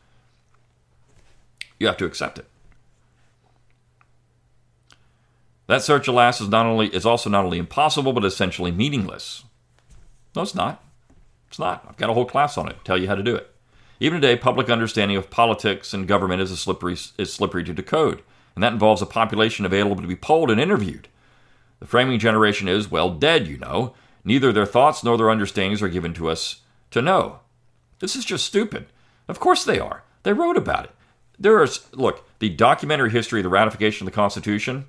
You 1.78 1.86
have 1.86 1.96
to 1.98 2.04
accept 2.04 2.38
it. 2.38 2.46
That 5.66 5.82
search, 5.82 6.08
alas, 6.08 6.40
is 6.40 6.48
not 6.48 6.66
only 6.66 6.88
is 6.88 7.04
also 7.04 7.28
not 7.28 7.44
only 7.44 7.58
impossible 7.58 8.12
but 8.12 8.24
essentially 8.24 8.70
meaningless. 8.70 9.44
No, 10.34 10.42
it's 10.42 10.54
not. 10.54 10.82
It's 11.48 11.58
not. 11.58 11.84
I've 11.88 11.96
got 11.96 12.10
a 12.10 12.14
whole 12.14 12.24
class 12.24 12.56
on 12.56 12.68
it. 12.68 12.76
Tell 12.84 12.98
you 12.98 13.06
how 13.06 13.14
to 13.14 13.22
do 13.22 13.36
it. 13.36 13.54
Even 14.00 14.20
today, 14.20 14.36
public 14.36 14.70
understanding 14.70 15.16
of 15.16 15.30
politics 15.30 15.92
and 15.92 16.08
government 16.08 16.40
is 16.40 16.50
a 16.50 16.56
slippery 16.56 16.96
is 17.18 17.32
slippery 17.32 17.64
to 17.64 17.74
decode, 17.74 18.22
and 18.54 18.62
that 18.62 18.72
involves 18.72 19.02
a 19.02 19.06
population 19.06 19.66
available 19.66 20.00
to 20.02 20.08
be 20.08 20.16
polled 20.16 20.50
and 20.50 20.60
interviewed. 20.60 21.08
The 21.80 21.86
framing 21.86 22.18
generation 22.18 22.68
is 22.68 22.90
well 22.90 23.10
dead, 23.10 23.46
you 23.46 23.58
know, 23.58 23.94
Neither 24.24 24.52
their 24.52 24.66
thoughts 24.66 25.02
nor 25.02 25.16
their 25.16 25.30
understandings 25.30 25.82
are 25.82 25.88
given 25.88 26.14
to 26.14 26.28
us 26.28 26.62
to 26.90 27.02
know. 27.02 27.40
This 28.00 28.16
is 28.16 28.24
just 28.24 28.46
stupid. 28.46 28.86
Of 29.26 29.40
course 29.40 29.64
they 29.64 29.78
are. 29.78 30.04
They 30.22 30.32
wrote 30.32 30.56
about 30.56 30.84
it. 30.84 30.90
There 31.38 31.62
is, 31.62 31.86
look, 31.92 32.28
the 32.38 32.48
documentary 32.48 33.10
history 33.10 33.40
of 33.40 33.44
the 33.44 33.50
ratification 33.50 34.06
of 34.06 34.12
the 34.12 34.16
Constitution 34.16 34.86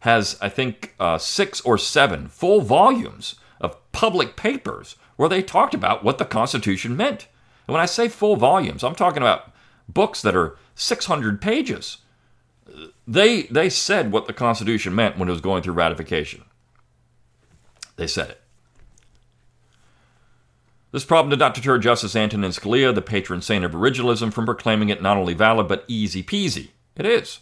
has, 0.00 0.36
I 0.40 0.48
think, 0.48 0.94
uh, 0.98 1.18
six 1.18 1.60
or 1.60 1.78
seven 1.78 2.28
full 2.28 2.60
volumes 2.60 3.36
of 3.60 3.76
public 3.92 4.36
papers 4.36 4.96
where 5.16 5.28
they 5.28 5.42
talked 5.42 5.74
about 5.74 6.02
what 6.02 6.18
the 6.18 6.24
Constitution 6.24 6.96
meant. 6.96 7.28
And 7.66 7.74
when 7.74 7.82
I 7.82 7.86
say 7.86 8.08
full 8.08 8.36
volumes, 8.36 8.82
I'm 8.82 8.96
talking 8.96 9.22
about 9.22 9.52
books 9.88 10.20
that 10.22 10.34
are 10.34 10.56
600 10.74 11.40
pages. 11.40 11.98
They, 13.06 13.42
they 13.42 13.68
said 13.68 14.10
what 14.10 14.26
the 14.26 14.32
Constitution 14.32 14.94
meant 14.94 15.18
when 15.18 15.28
it 15.28 15.32
was 15.32 15.40
going 15.40 15.62
through 15.62 15.74
ratification. 15.74 16.44
They 17.96 18.06
said 18.06 18.30
it. 18.30 18.41
This 20.92 21.06
problem 21.06 21.30
did 21.30 21.38
not 21.38 21.54
deter 21.54 21.78
Justice 21.78 22.14
Antonin 22.14 22.50
Scalia, 22.50 22.94
the 22.94 23.00
patron 23.00 23.40
saint 23.40 23.64
of 23.64 23.72
originalism, 23.72 24.30
from 24.30 24.44
proclaiming 24.44 24.90
it 24.90 25.00
not 25.00 25.16
only 25.16 25.32
valid 25.32 25.66
but 25.66 25.84
easy 25.88 26.22
peasy. 26.22 26.68
It 26.96 27.06
is. 27.06 27.40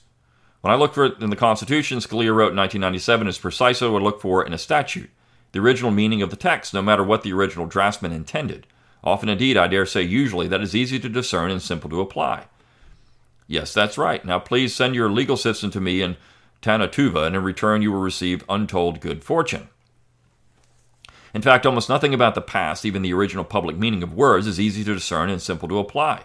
When 0.61 0.73
I 0.73 0.77
look 0.77 0.95
for 0.95 1.05
it 1.07 1.21
in 1.21 1.31
the 1.31 1.37
Constitution, 1.37 1.99
Scalia 1.99 2.35
wrote 2.35 2.53
in 2.53 2.57
1997 2.57 3.27
is 3.27 3.39
precisely 3.39 3.89
what 3.89 4.03
I 4.03 4.05
look 4.05 4.21
for 4.21 4.45
in 4.45 4.53
a 4.53 4.59
statute 4.59 5.11
the 5.53 5.59
original 5.59 5.91
meaning 5.91 6.23
of 6.23 6.31
the 6.31 6.37
text, 6.37 6.73
no 6.73 6.81
matter 6.81 7.03
what 7.03 7.25
the 7.25 7.33
original 7.33 7.67
draftsman 7.67 8.13
intended. 8.13 8.69
Often, 9.03 9.31
indeed, 9.31 9.57
I 9.57 9.67
dare 9.67 9.85
say 9.85 10.03
usually, 10.03 10.47
that 10.47 10.63
is 10.63 10.77
easy 10.77 11.01
to 11.01 11.09
discern 11.09 11.51
and 11.51 11.61
simple 11.61 11.91
to 11.91 12.01
apply. 12.01 12.45
Yes, 13.49 13.75
that's 13.75 13.99
right. 13.99 14.25
Now, 14.25 14.39
please 14.39 14.77
send 14.77 14.95
your 14.95 15.11
legal 15.11 15.37
system 15.37 15.73
to 15.73 15.81
me 15.81 16.03
in 16.03 16.17
Tannu 16.63 16.87
Tuva, 16.87 17.27
and 17.27 17.35
in 17.35 17.43
return, 17.43 17.83
you 17.83 17.91
will 17.91 18.01
receive 18.01 18.45
untold 18.49 19.01
good 19.01 19.25
fortune. 19.25 19.71
In 21.33 21.43
fact, 21.43 21.65
almost 21.65 21.89
nothing 21.89 22.13
about 22.13 22.35
the 22.35 22.41
past, 22.41 22.85
even 22.85 23.03
the 23.03 23.13
original 23.13 23.45
public 23.45 23.77
meaning 23.77 24.03
of 24.03 24.15
words, 24.15 24.47
is 24.47 24.59
easy 24.59 24.83
to 24.85 24.95
discern 24.95 25.31
and 25.31 25.41
simple 25.41 25.69
to 25.69 25.79
apply. 25.79 26.25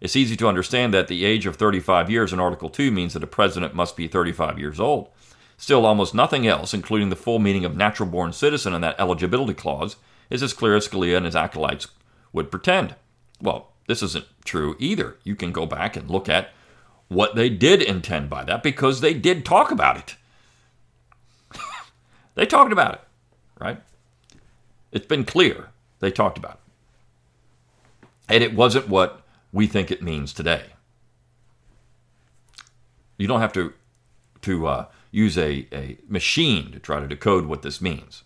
It's 0.00 0.16
easy 0.16 0.36
to 0.36 0.48
understand 0.48 0.92
that 0.94 1.08
the 1.08 1.24
age 1.24 1.46
of 1.46 1.56
35 1.56 2.10
years 2.10 2.32
in 2.32 2.40
Article 2.40 2.68
2 2.68 2.90
means 2.90 3.14
that 3.14 3.22
a 3.22 3.28
president 3.28 3.74
must 3.74 3.96
be 3.96 4.06
35 4.06 4.58
years 4.58 4.78
old. 4.78 5.08
Still, 5.56 5.86
almost 5.86 6.14
nothing 6.14 6.46
else, 6.46 6.74
including 6.74 7.08
the 7.08 7.16
full 7.16 7.38
meaning 7.38 7.64
of 7.64 7.76
natural 7.76 8.08
born 8.08 8.32
citizen 8.32 8.74
and 8.74 8.84
that 8.84 8.98
eligibility 8.98 9.54
clause, 9.54 9.96
is 10.30 10.42
as 10.42 10.52
clear 10.52 10.76
as 10.76 10.88
Scalia 10.88 11.16
and 11.16 11.26
his 11.26 11.36
acolytes 11.36 11.88
would 12.32 12.50
pretend. 12.50 12.96
Well, 13.40 13.72
this 13.86 14.02
isn't 14.02 14.26
true 14.44 14.76
either. 14.78 15.16
You 15.24 15.36
can 15.36 15.52
go 15.52 15.66
back 15.66 15.96
and 15.96 16.10
look 16.10 16.28
at 16.28 16.50
what 17.08 17.34
they 17.34 17.48
did 17.48 17.82
intend 17.82 18.30
by 18.30 18.44
that 18.44 18.62
because 18.62 19.00
they 19.00 19.14
did 19.14 19.44
talk 19.44 19.70
about 19.70 19.96
it. 19.96 20.16
they 22.34 22.46
talked 22.46 22.72
about 22.72 22.94
it, 22.94 23.00
right? 23.60 23.80
It's 24.94 25.06
been 25.06 25.24
clear 25.24 25.70
they 25.98 26.10
talked 26.10 26.38
about 26.38 26.60
it. 28.02 28.08
And 28.28 28.44
it 28.44 28.54
wasn't 28.54 28.88
what 28.88 29.22
we 29.52 29.66
think 29.66 29.90
it 29.90 30.02
means 30.02 30.32
today. 30.32 30.66
You 33.18 33.26
don't 33.26 33.40
have 33.40 33.52
to, 33.54 33.74
to 34.42 34.66
uh, 34.66 34.86
use 35.10 35.36
a, 35.36 35.66
a 35.72 35.98
machine 36.08 36.70
to 36.72 36.78
try 36.78 37.00
to 37.00 37.08
decode 37.08 37.46
what 37.46 37.62
this 37.62 37.80
means. 37.80 38.22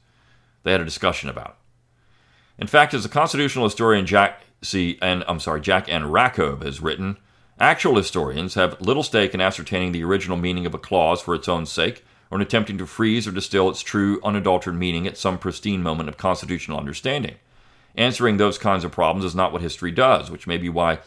They 0.62 0.72
had 0.72 0.80
a 0.80 0.84
discussion 0.84 1.30
about 1.30 1.48
it. 1.48 2.62
In 2.62 2.66
fact, 2.66 2.92
as 2.92 3.02
the 3.02 3.08
constitutional 3.08 3.64
historian 3.64 4.04
Jack 4.04 4.42
C. 4.60 4.98
and 5.00 5.24
I'm 5.26 5.40
sorry, 5.40 5.60
Jack 5.60 5.88
N. 5.88 6.02
Rakove 6.02 6.62
has 6.62 6.82
written, 6.82 7.16
actual 7.58 7.96
historians 7.96 8.54
have 8.54 8.80
little 8.80 9.02
stake 9.02 9.32
in 9.32 9.40
ascertaining 9.40 9.92
the 9.92 10.04
original 10.04 10.36
meaning 10.36 10.66
of 10.66 10.74
a 10.74 10.78
clause 10.78 11.22
for 11.22 11.34
its 11.34 11.48
own 11.48 11.64
sake 11.64 12.04
or 12.30 12.38
in 12.38 12.42
attempting 12.42 12.78
to 12.78 12.86
freeze 12.86 13.26
or 13.26 13.32
distill 13.32 13.70
its 13.70 13.80
true, 13.80 14.20
unadulterated 14.22 14.78
meaning 14.78 15.06
at 15.06 15.16
some 15.16 15.38
pristine 15.38 15.82
moment 15.82 16.08
of 16.08 16.16
constitutional 16.16 16.78
understanding. 16.78 17.36
Answering 17.94 18.36
those 18.36 18.58
kinds 18.58 18.84
of 18.84 18.92
problems 18.92 19.24
is 19.24 19.34
not 19.34 19.52
what 19.52 19.62
history 19.62 19.90
does, 19.90 20.30
which 20.30 20.46
may 20.46 20.58
be 20.58 20.68
why 20.68 20.98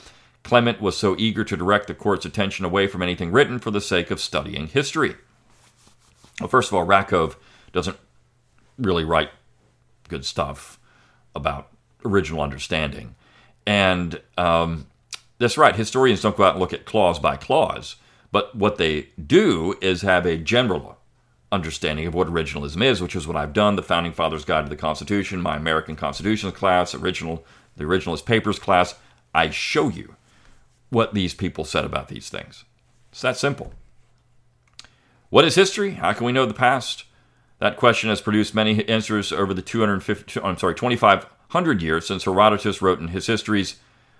Clement 0.43 0.81
was 0.81 0.97
so 0.97 1.15
eager 1.17 1.43
to 1.43 1.55
direct 1.55 1.88
the 1.88 1.93
court's 1.93 2.25
attention 2.25 2.65
away 2.65 2.88
from 2.88 3.01
anything 3.01 3.31
written 3.31 3.60
for 3.60 3.71
the 3.71 3.81
sake 3.81 4.12
of 4.12 4.19
studying 4.19 4.67
history. 4.67 5.15
Well, 6.39 6.49
first 6.49 6.69
of 6.69 6.73
all, 6.73 6.86
Rakove 6.86 7.36
doesn't 7.71 7.97
really 8.77 9.03
write 9.03 9.29
good 10.10 10.25
stuff 10.25 10.79
about 11.36 11.69
original 12.03 12.41
understanding. 12.41 13.15
And 13.65 14.19
um, 14.38 14.88
that's 15.38 15.57
right, 15.57 15.75
historians 15.75 16.21
don't 16.21 16.36
go 16.36 16.43
out 16.43 16.55
and 16.55 16.60
look 16.60 16.73
at 16.73 16.86
clause 16.86 17.19
by 17.19 17.38
clause, 17.38 17.95
but 18.31 18.55
what 18.55 18.77
they 18.77 19.10
do 19.23 19.75
is 19.81 20.01
have 20.01 20.25
a 20.25 20.38
general 20.38 20.97
understanding 21.52 22.08
of 22.08 22.14
what 22.14 22.28
originalism 22.28 22.84
is, 22.84 23.02
which 23.02 23.16
is 23.16 23.28
what 23.28 23.36
I've 23.36 23.54
done. 23.54 23.76
The 23.76 23.84
Founding 23.84 24.14
Fathers 24.14 24.46
Guide 24.46 24.66
to 24.66 24.70
the 24.70 24.76
Constitution, 24.76 25.42
my 25.42 25.58
American 25.58 25.96
Constitution 25.96 26.52
class, 26.52 26.96
original 26.96 27.46
the 27.78 27.84
originalist 27.84 28.26
papers 28.26 28.60
class. 28.60 28.96
I 29.34 29.50
show 29.50 29.90
you 29.90 30.16
what 30.90 31.14
these 31.14 31.34
people 31.34 31.66
said 31.66 31.86
about 31.86 32.10
these 32.10 32.30
things. 32.30 32.66
It's 33.12 33.22
that 33.22 33.38
simple. 33.38 33.74
What 35.30 35.46
is 35.46 35.56
history? 35.56 35.92
How 35.92 36.14
can 36.14 36.26
we 36.26 36.32
know 36.32 36.46
the 36.46 36.54
past? 36.54 37.06
That 37.60 37.78
question 37.78 38.10
has 38.10 38.22
produced 38.22 38.56
many 38.56 38.88
answers 38.90 39.32
over 39.32 39.54
the 39.54 39.62
250, 39.62 40.42
I'm 40.42 40.58
sorry, 40.58 40.76
2,500 40.76 41.82
years 41.82 42.08
since 42.08 42.26
Herodotus 42.26 42.82
wrote 42.82 43.00
in 43.00 43.10
his 43.10 43.28
histories. 43.28 43.80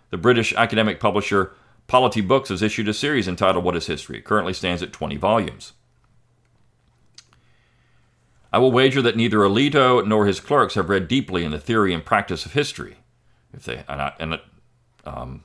The 0.10 0.17
British 0.17 0.54
academic 0.54 1.00
publisher 1.00 1.54
Polity 1.88 2.22
Books 2.22 2.50
has 2.50 2.62
issued 2.62 2.88
a 2.88 2.94
series 2.94 3.28
entitled 3.28 3.65
What 3.65 3.76
is 3.76 3.88
History? 3.88 4.20
It 4.20 4.26
currently 4.26 4.54
stands 4.54 4.82
at 4.84 4.94
20 4.94 5.17
volumes. 5.17 5.74
I 8.53 8.59
will 8.59 8.71
wager 8.71 9.01
that 9.01 9.15
neither 9.15 9.39
Alito 9.39 10.05
nor 10.05 10.25
his 10.25 10.39
clerks 10.39 10.75
have 10.75 10.89
read 10.89 11.07
deeply 11.07 11.43
in 11.43 11.51
the 11.51 11.59
theory 11.59 11.93
and 11.93 12.03
practice 12.03 12.45
of 12.45 12.53
history. 12.53 12.97
If 13.53 13.63
they 13.63 13.83
and, 13.87 14.01
I, 14.01 14.13
and 14.19 14.39
um, 15.05 15.43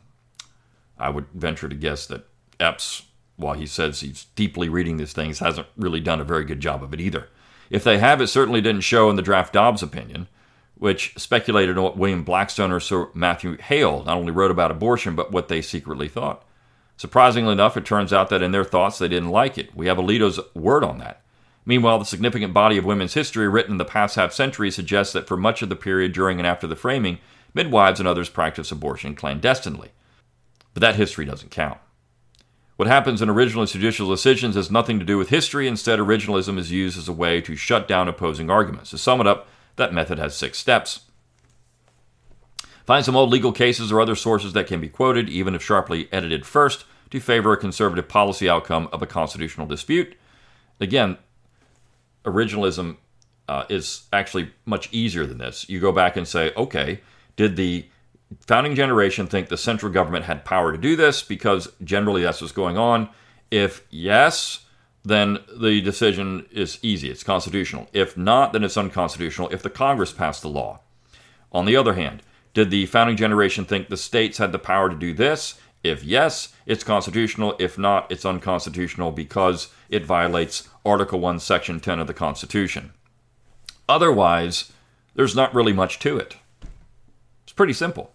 I 0.99 1.11
would 1.11 1.27
venture 1.35 1.69
to 1.69 1.75
guess 1.75 2.07
that 2.07 2.27
Epps, 2.59 3.03
while 3.37 3.55
he 3.55 3.67
says 3.67 4.01
he's 4.01 4.25
deeply 4.35 4.69
reading 4.69 4.97
these 4.97 5.13
things, 5.13 5.39
hasn't 5.39 5.67
really 5.77 6.01
done 6.01 6.21
a 6.21 6.25
very 6.25 6.45
good 6.45 6.61
job 6.61 6.83
of 6.83 6.93
it 6.93 7.01
either. 7.01 7.29
If 7.71 7.85
they 7.85 7.99
have, 7.99 8.21
it 8.21 8.29
certainly 8.29 8.61
didn't 8.61 8.83
show 8.83 9.11
in 9.11 9.17
the 9.17 9.23
draft 9.23 9.53
Dobbs 9.53 9.83
opinion, 9.83 10.29
which 10.77 11.15
speculated 11.17 11.77
on 11.77 11.85
what 11.85 11.97
William 11.97 12.25
Blackstone 12.25 12.73
or 12.73 12.81
Sir 12.81 13.09
Matthew 13.15 13.57
Hale 13.59 14.05
not 14.05 14.17
only 14.17 14.33
wrote 14.33 14.51
about 14.51 14.71
abortion, 14.71 15.15
but 15.15 15.33
what 15.33 15.49
they 15.49 15.63
secretly 15.63 16.09
thought. 16.09 16.45
Surprisingly 16.97 17.53
enough, 17.53 17.77
it 17.77 17.85
turns 17.85 18.13
out 18.13 18.31
that 18.31 18.43
in 18.43 18.53
their 18.53 18.65
thoughts 18.65 18.99
they 18.99 19.09
didn't 19.09 19.31
like 19.31 19.59
it. 19.59 19.75
We 19.77 19.87
have 19.87 19.99
Alito's 19.99 20.41
word 20.55 20.83
on 20.83 20.99
that. 20.99 21.23
Meanwhile, 21.67 21.99
the 21.99 22.05
significant 22.05 22.55
body 22.55 22.79
of 22.79 22.85
women's 22.85 23.15
history 23.15 23.49
written 23.49 23.73
in 23.73 23.79
the 23.79 23.85
past 23.85 24.15
half 24.15 24.33
century 24.33 24.71
suggests 24.71 25.13
that 25.13 25.27
for 25.27 25.37
much 25.37 25.63
of 25.63 25.69
the 25.69 25.77
period 25.77 26.13
during 26.13 26.39
and 26.39 26.47
after 26.47 26.69
the 26.69 26.77
framing, 26.77 27.19
midwives 27.53 27.99
and 27.99 28.09
others 28.09 28.29
practiced 28.29 28.71
abortion 28.71 29.17
clandestinely. 29.17 29.91
But 30.73 30.81
that 30.83 30.95
history 30.95 31.25
doesn't 31.25 31.51
count. 31.51 31.79
What 32.77 32.87
happens 32.87 33.21
in 33.21 33.29
originalist 33.29 33.73
judicial 33.73 34.09
decisions 34.09 34.55
has 34.55 34.71
nothing 34.71 34.99
to 35.01 35.05
do 35.05 35.19
with 35.19 35.31
history. 35.31 35.67
Instead, 35.67 35.99
originalism 35.99 36.59
is 36.59 36.71
used 36.71 36.99
as 36.99 37.09
a 37.09 37.13
way 37.13 37.41
to 37.41 37.57
shut 37.57 37.89
down 37.89 38.07
opposing 38.07 38.49
arguments. 38.51 38.91
To 38.91 38.99
sum 38.99 39.21
it 39.21 39.27
up, 39.27 39.49
that 39.77 39.95
method 39.95 40.19
has 40.19 40.37
six 40.37 40.59
steps. 40.59 41.01
Find 42.85 43.05
some 43.05 43.17
old 43.17 43.31
legal 43.31 43.51
cases 43.51 43.91
or 43.91 44.01
other 44.01 44.15
sources 44.15 44.53
that 44.53 44.69
can 44.69 44.81
be 44.81 44.89
quoted, 44.89 45.29
even 45.29 45.55
if 45.55 45.63
sharply 45.63 46.09
edited 46.13 46.47
first, 46.47 46.85
to 47.11 47.19
favor 47.19 47.53
a 47.53 47.57
conservative 47.57 48.09
policy 48.09 48.49
outcome 48.49 48.89
of 48.93 49.03
a 49.03 49.07
constitutional 49.07 49.67
dispute. 49.67 50.15
Again, 50.79 51.17
originalism 52.27 52.97
uh, 53.49 53.65
is 53.69 54.05
actually 54.13 54.51
much 54.65 54.89
easier 54.93 55.25
than 55.27 55.39
this. 55.39 55.69
You 55.69 55.81
go 55.81 55.93
back 55.93 56.17
and 56.17 56.27
say, 56.27 56.53
okay, 56.57 57.01
did 57.37 57.57
the 57.57 57.87
founding 58.41 58.75
generation 58.75 59.27
think 59.27 59.49
the 59.49 59.57
central 59.57 59.93
government 59.93 60.25
had 60.25 60.45
power 60.45 60.73
to 60.73 60.79
do 60.79 60.97
this? 60.97 61.23
Because 61.23 61.69
generally 61.83 62.23
that's 62.23 62.41
what's 62.41 62.53
going 62.53 62.77
on. 62.77 63.09
If 63.51 63.87
yes, 63.91 64.67
then 65.05 65.39
the 65.57 65.81
decision 65.81 66.47
is 66.51 66.81
easy. 66.83 67.09
It's 67.09 67.23
constitutional. 67.23 67.89
If 67.93 68.17
not, 68.17 68.53
then 68.53 68.65
it's 68.65 68.77
unconstitutional 68.77 69.49
if 69.51 69.63
the 69.63 69.71
Congress 69.71 70.13
passed 70.13 70.43
the 70.43 70.49
law. 70.49 70.81
On 71.53 71.65
the 71.65 71.77
other 71.77 71.95
hand, 71.95 72.23
did 72.55 72.71
the 72.71 72.87
founding 72.87 73.17
generation 73.17 73.65
think 73.65 73.89
the 73.89 73.97
states 73.97 74.39
had 74.39 74.51
the 74.51 74.59
power 74.59 74.91
to 74.91 74.97
do 74.97 75.15
this? 75.15 75.61
If 75.89 76.05
yes, 76.05 76.55
it's 76.67 76.85
constitutional. 76.85 77.55
If 77.59 77.79
not, 77.79 78.11
it's 78.11 78.25
unconstitutional 78.25 79.13
because 79.13 79.69
it 79.89 80.05
violates 80.05 80.69
Article 80.85 81.21
1, 81.21 81.41
Section 81.41 81.81
10 81.81 82.01
of 82.01 82.07
the 82.07 82.15
Constitution. 82.15 82.93
Otherwise, 83.89 84.73
there's 85.15 85.37
not 85.37 85.55
really 85.55 85.73
much 85.73 85.99
to 86.01 86.19
it. 86.19 86.37
It's 87.45 87.53
pretty 87.53 87.73
simple. 87.73 88.13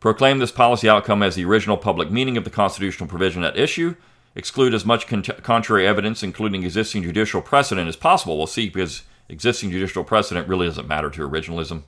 Proclaim 0.00 0.38
this 0.38 0.52
policy 0.52 0.88
outcome 0.88 1.22
as 1.22 1.34
the 1.34 1.44
original 1.44 1.76
public 1.76 2.10
meaning 2.10 2.36
of 2.36 2.44
the 2.44 2.50
constitutional 2.50 3.08
provision 3.08 3.42
at 3.42 3.58
issue. 3.58 3.96
Exclude 4.36 4.74
as 4.74 4.84
much 4.84 5.08
con- 5.08 5.22
contrary 5.22 5.86
evidence, 5.86 6.22
including 6.22 6.62
existing 6.62 7.02
judicial 7.02 7.42
precedent, 7.42 7.88
as 7.88 7.96
possible. 7.96 8.38
We'll 8.38 8.46
see, 8.46 8.68
because 8.68 9.02
existing 9.28 9.70
judicial 9.70 10.04
precedent 10.04 10.46
really 10.46 10.66
doesn't 10.66 10.86
matter 10.86 11.10
to 11.10 11.28
originalism. 11.28 11.82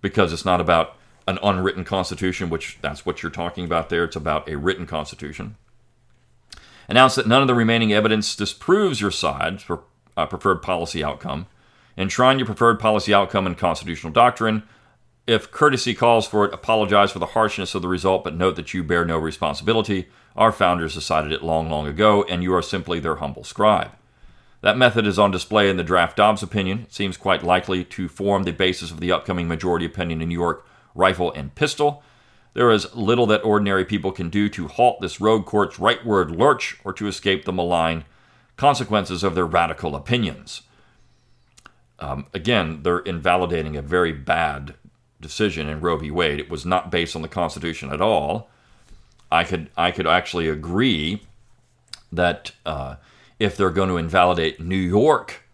Because 0.00 0.32
it's 0.32 0.44
not 0.44 0.60
about 0.60 0.96
an 1.30 1.38
unwritten 1.42 1.84
constitution, 1.84 2.50
which 2.50 2.78
that's 2.82 3.06
what 3.06 3.22
you're 3.22 3.30
talking 3.30 3.64
about 3.64 3.88
there. 3.88 4.04
It's 4.04 4.16
about 4.16 4.48
a 4.48 4.58
written 4.58 4.86
constitution. 4.86 5.56
Announce 6.88 7.14
that 7.14 7.28
none 7.28 7.40
of 7.40 7.48
the 7.48 7.54
remaining 7.54 7.92
evidence 7.92 8.34
disproves 8.36 9.00
your 9.00 9.12
side's 9.12 9.64
uh, 10.16 10.26
preferred 10.26 10.60
policy 10.60 11.02
outcome. 11.02 11.46
Enshrine 11.96 12.38
your 12.38 12.46
preferred 12.46 12.80
policy 12.80 13.14
outcome 13.14 13.46
in 13.46 13.54
constitutional 13.54 14.12
doctrine. 14.12 14.64
If 15.26 15.52
courtesy 15.52 15.94
calls 15.94 16.26
for 16.26 16.44
it, 16.44 16.52
apologize 16.52 17.12
for 17.12 17.20
the 17.20 17.26
harshness 17.26 17.74
of 17.74 17.82
the 17.82 17.88
result, 17.88 18.24
but 18.24 18.34
note 18.34 18.56
that 18.56 18.74
you 18.74 18.82
bear 18.82 19.04
no 19.04 19.18
responsibility. 19.18 20.08
Our 20.34 20.50
founders 20.50 20.94
decided 20.94 21.30
it 21.30 21.44
long, 21.44 21.70
long 21.70 21.86
ago, 21.86 22.24
and 22.24 22.42
you 22.42 22.52
are 22.54 22.62
simply 22.62 22.98
their 22.98 23.16
humble 23.16 23.44
scribe. 23.44 23.92
That 24.62 24.76
method 24.76 25.06
is 25.06 25.18
on 25.18 25.30
display 25.30 25.70
in 25.70 25.76
the 25.76 25.84
draft 25.84 26.16
Dobbs 26.16 26.42
opinion. 26.42 26.80
It 26.80 26.92
seems 26.92 27.16
quite 27.16 27.42
likely 27.42 27.84
to 27.84 28.08
form 28.08 28.42
the 28.42 28.52
basis 28.52 28.90
of 28.90 29.00
the 29.00 29.12
upcoming 29.12 29.48
majority 29.48 29.86
opinion 29.86 30.20
in 30.20 30.28
New 30.28 30.38
York 30.38 30.66
rifle, 30.94 31.32
and 31.32 31.54
pistol. 31.54 32.02
There 32.54 32.70
is 32.70 32.94
little 32.94 33.26
that 33.26 33.44
ordinary 33.44 33.84
people 33.84 34.10
can 34.12 34.28
do 34.28 34.48
to 34.50 34.68
halt 34.68 35.00
this 35.00 35.20
rogue 35.20 35.46
court's 35.46 35.76
rightward 35.76 36.36
lurch 36.36 36.78
or 36.84 36.92
to 36.94 37.06
escape 37.06 37.44
the 37.44 37.52
malign 37.52 38.04
consequences 38.56 39.22
of 39.22 39.34
their 39.34 39.46
radical 39.46 39.94
opinions. 39.94 40.62
Um, 41.98 42.26
again, 42.34 42.82
they're 42.82 42.98
invalidating 43.00 43.76
a 43.76 43.82
very 43.82 44.12
bad 44.12 44.74
decision 45.20 45.68
in 45.68 45.80
Roe 45.80 45.98
v. 45.98 46.10
Wade. 46.10 46.40
It 46.40 46.50
was 46.50 46.66
not 46.66 46.90
based 46.90 47.14
on 47.14 47.22
the 47.22 47.28
Constitution 47.28 47.92
at 47.92 48.00
all. 48.00 48.50
I 49.30 49.44
could 49.44 49.70
I 49.76 49.90
could 49.90 50.06
actually 50.06 50.48
agree 50.48 51.22
that 52.10 52.52
uh, 52.66 52.96
if 53.38 53.56
they're 53.56 53.70
going 53.70 53.88
to 53.90 53.96
invalidate 53.96 54.60
New 54.60 54.76
York 54.76 55.44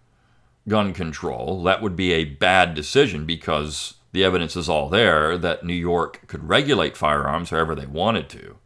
gun 0.68 0.92
control, 0.92 1.62
that 1.64 1.82
would 1.82 1.94
be 1.94 2.12
a 2.12 2.24
bad 2.24 2.74
decision 2.74 3.26
because 3.26 3.94
the 4.16 4.24
evidence 4.24 4.56
is 4.56 4.66
all 4.66 4.88
there 4.88 5.36
that 5.36 5.62
New 5.62 5.74
York 5.74 6.26
could 6.26 6.48
regulate 6.48 6.96
firearms 6.96 7.50
however 7.50 7.74
they 7.74 7.84
wanted 7.84 8.30
to. 8.30 8.56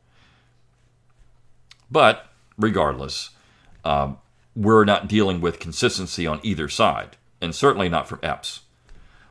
But 1.91 2.27
regardless, 2.57 3.31
um, 3.85 4.19
we're 4.55 4.85
not 4.85 5.09
dealing 5.09 5.41
with 5.41 5.59
consistency 5.59 6.25
on 6.25 6.39
either 6.45 6.69
side, 6.69 7.17
and 7.41 7.53
certainly 7.53 7.89
not 7.89 8.09
from 8.09 8.21
Epps. 8.23 8.61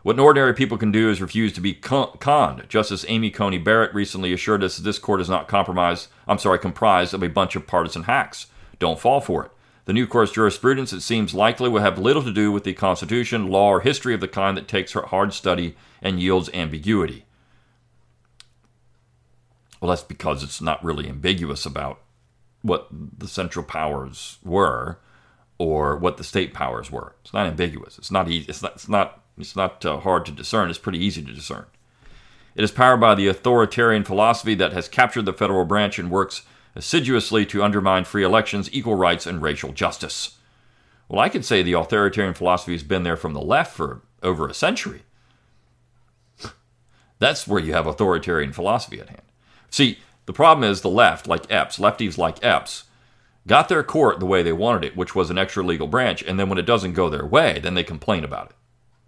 What 0.03 0.19
ordinary 0.19 0.53
people 0.53 0.77
can 0.77 0.91
do 0.91 1.09
is 1.09 1.21
refuse 1.21 1.53
to 1.53 1.61
be 1.61 1.73
conned. 1.73 2.67
Justice 2.67 3.05
Amy 3.07 3.31
Coney 3.31 3.57
Barrett 3.57 3.93
recently 3.93 4.33
assured 4.33 4.61
us 4.61 4.75
that 4.75 4.83
this 4.83 4.99
court 4.99 5.21
is 5.21 5.29
not 5.29 5.47
compromised. 5.47 6.09
I'm 6.27 6.37
sorry, 6.37 6.59
comprised 6.59 7.13
of 7.13 7.23
a 7.23 7.29
bunch 7.29 7.55
of 7.55 7.65
partisan 7.65 8.03
hacks. 8.03 8.47
Don't 8.77 8.99
fall 8.99 9.21
for 9.21 9.45
it. 9.45 9.51
The 9.89 9.93
new 9.93 10.05
court's 10.05 10.33
jurisprudence, 10.33 10.93
it 10.93 11.01
seems 11.01 11.33
likely, 11.33 11.67
will 11.67 11.81
have 11.81 11.97
little 11.97 12.21
to 12.21 12.31
do 12.31 12.51
with 12.51 12.63
the 12.63 12.75
Constitution, 12.75 13.47
law, 13.47 13.69
or 13.69 13.81
history 13.81 14.13
of 14.13 14.19
the 14.19 14.27
kind 14.27 14.55
that 14.55 14.67
takes 14.67 14.93
hard 14.93 15.33
study 15.33 15.75
and 15.99 16.21
yields 16.21 16.47
ambiguity. 16.53 17.25
Well, 19.81 19.89
that's 19.89 20.03
because 20.03 20.43
it's 20.43 20.61
not 20.61 20.83
really 20.83 21.09
ambiguous 21.09 21.65
about 21.65 22.01
what 22.61 22.87
the 22.91 23.27
central 23.27 23.65
powers 23.65 24.37
were 24.43 24.99
or 25.57 25.97
what 25.97 26.17
the 26.17 26.23
state 26.23 26.53
powers 26.53 26.91
were. 26.91 27.15
It's 27.23 27.33
not 27.33 27.47
ambiguous. 27.47 27.97
It's 27.97 28.11
not 28.11 28.29
easy. 28.29 28.45
It's 28.47 28.61
not. 28.61 28.73
It's 28.75 28.87
not. 28.87 29.23
It's 29.39 29.55
not 29.55 29.83
uh, 29.83 30.01
hard 30.01 30.23
to 30.27 30.31
discern. 30.31 30.69
It's 30.69 30.77
pretty 30.77 31.03
easy 31.03 31.23
to 31.23 31.33
discern. 31.33 31.65
It 32.53 32.63
is 32.63 32.71
powered 32.71 32.99
by 32.99 33.15
the 33.15 33.25
authoritarian 33.25 34.03
philosophy 34.03 34.53
that 34.53 34.71
has 34.71 34.87
captured 34.87 35.25
the 35.25 35.33
federal 35.33 35.65
branch 35.65 35.97
and 35.97 36.11
works 36.11 36.43
assiduously 36.79 37.45
to 37.45 37.61
undermine 37.61 38.05
free 38.05 38.23
elections, 38.23 38.69
equal 38.71 38.95
rights, 38.95 39.27
and 39.27 39.41
racial 39.41 39.73
justice. 39.73 40.37
Well, 41.09 41.19
I 41.19 41.27
could 41.27 41.43
say 41.43 41.61
the 41.61 41.73
authoritarian 41.73 42.33
philosophy 42.33 42.71
has 42.71 42.83
been 42.83 43.03
there 43.03 43.17
from 43.17 43.33
the 43.33 43.41
left 43.41 43.75
for 43.75 44.01
over 44.23 44.47
a 44.47 44.53
century. 44.53 45.01
That's 47.19 47.45
where 47.47 47.61
you 47.61 47.73
have 47.73 47.85
authoritarian 47.85 48.53
philosophy 48.53 48.99
at 48.99 49.09
hand. 49.09 49.21
See, 49.69 49.99
the 50.25 50.33
problem 50.33 50.69
is 50.69 50.81
the 50.81 50.89
left, 50.89 51.27
like 51.27 51.51
Epps, 51.51 51.79
lefties 51.79 52.17
like 52.17 52.43
Epps, 52.43 52.85
got 53.45 53.67
their 53.67 53.83
court 53.83 54.21
the 54.21 54.25
way 54.25 54.41
they 54.41 54.53
wanted 54.53 54.85
it, 54.85 54.95
which 54.95 55.13
was 55.13 55.29
an 55.29 55.37
extra 55.37 55.63
legal 55.63 55.87
branch, 55.87 56.23
and 56.23 56.39
then 56.39 56.47
when 56.47 56.57
it 56.57 56.65
doesn't 56.65 56.93
go 56.93 57.09
their 57.09 57.25
way, 57.25 57.59
then 57.59 57.73
they 57.73 57.83
complain 57.83 58.23
about 58.23 58.51
it. 58.51 58.55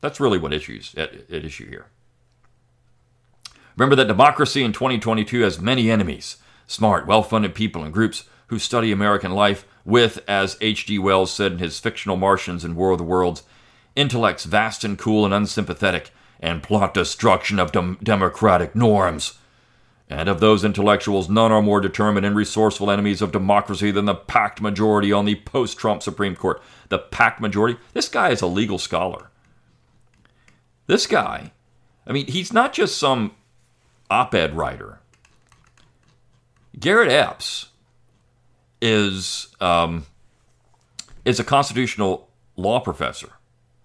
That's 0.01 0.19
really 0.19 0.39
what 0.39 0.51
issues 0.51 0.93
at, 0.95 1.13
at 1.13 1.45
issue 1.45 1.69
here. 1.69 1.85
Remember 3.77 3.95
that 3.95 4.09
democracy 4.09 4.61
in 4.61 4.73
2022 4.73 5.41
has 5.41 5.61
many 5.61 5.89
enemies 5.89 6.35
smart, 6.71 7.05
well 7.05 7.23
funded 7.23 7.53
people 7.53 7.83
and 7.83 7.93
groups 7.93 8.23
who 8.47 8.59
study 8.59 8.91
American 8.91 9.31
life 9.31 9.65
with, 9.85 10.23
as 10.27 10.57
H.G. 10.61 10.99
Wells 10.99 11.33
said 11.33 11.53
in 11.53 11.57
his 11.59 11.79
fictional 11.79 12.17
Martians 12.17 12.63
and 12.63 12.75
War 12.75 12.91
of 12.91 12.97
the 12.97 13.03
Worlds, 13.03 13.43
intellects 13.95 14.45
vast 14.45 14.83
and 14.83 14.97
cool 14.97 15.25
and 15.25 15.33
unsympathetic, 15.33 16.11
and 16.39 16.63
plot 16.63 16.93
destruction 16.93 17.59
of 17.59 17.71
dem- 17.71 17.97
democratic 18.01 18.75
norms. 18.75 19.37
And 20.09 20.27
of 20.27 20.39
those 20.39 20.65
intellectuals, 20.65 21.29
none 21.29 21.51
are 21.51 21.61
more 21.61 21.79
determined 21.79 22.25
and 22.25 22.35
resourceful 22.35 22.91
enemies 22.91 23.21
of 23.21 23.31
democracy 23.31 23.91
than 23.91 24.05
the 24.05 24.15
packed 24.15 24.61
majority 24.61 25.11
on 25.13 25.25
the 25.25 25.35
post 25.35 25.77
Trump 25.77 26.03
Supreme 26.03 26.35
Court. 26.35 26.61
The 26.89 26.99
packed 26.99 27.39
majority? 27.39 27.79
This 27.93 28.09
guy 28.09 28.29
is 28.29 28.41
a 28.41 28.47
legal 28.47 28.77
scholar. 28.77 29.29
This 30.87 31.07
guy, 31.07 31.53
I 32.05 32.11
mean, 32.11 32.27
he's 32.27 32.51
not 32.51 32.73
just 32.73 32.97
some 32.97 33.35
op 34.09 34.35
ed 34.35 34.57
writer. 34.57 35.00
Garrett 36.79 37.11
Epps 37.11 37.69
is, 38.81 39.47
um, 39.59 40.05
is 41.25 41.39
a 41.39 41.43
constitutional 41.43 42.29
law 42.55 42.79
professor. 42.79 43.29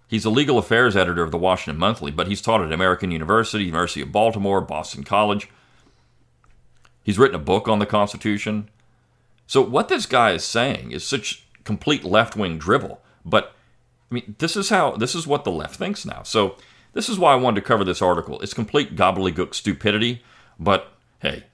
He's 0.09 0.25
a 0.25 0.31
legal 0.31 0.57
affairs 0.57 0.97
editor 0.97 1.23
of 1.23 1.33
the 1.33 1.39
Washington 1.39 1.79
Monthly, 1.79 2.13
but 2.13 2.29
he's 2.29 2.41
taught 2.41 2.61
at 2.61 2.73
American 2.73 3.11
University, 3.11 3.65
University 3.65 4.03
of 4.03 4.13
Baltimore, 4.13 4.61
Boston 4.61 5.03
College. 5.03 5.49
He's 7.03 7.19
written 7.19 7.37
a 7.37 7.41
book 7.43 7.69
on 7.69 7.81
the 7.81 7.87
Constitution. 7.87 8.69
So 9.47 9.61
what 9.61 9.89
this 9.89 10.07
guy 10.07 10.33
is 10.33 10.45
saying 10.45 10.93
is 10.93 11.05
such 11.05 11.45
complete 11.65 12.05
left-wing 12.05 12.59
dribble. 12.59 13.01
But 13.25 13.53
I 14.11 14.15
mean, 14.15 14.37
this 14.39 14.57
is 14.57 14.69
how 14.69 14.93
this 14.93 15.15
is 15.15 15.27
what 15.27 15.45
the 15.45 15.51
left 15.51 15.77
thinks 15.77 16.07
now. 16.07 16.23
So 16.23 16.57
this 16.93 17.09
is 17.09 17.19
why 17.19 17.33
I 17.33 17.37
wanted 17.37 17.61
to 17.61 17.67
cover 17.67 17.85
this 17.85 18.01
article. 18.01 18.41
It's 18.41 18.55
complete 18.55 18.97
gobbledygook 18.97 19.55
stupidity, 19.55 20.23
but 20.59 20.93
hey, 21.21 21.45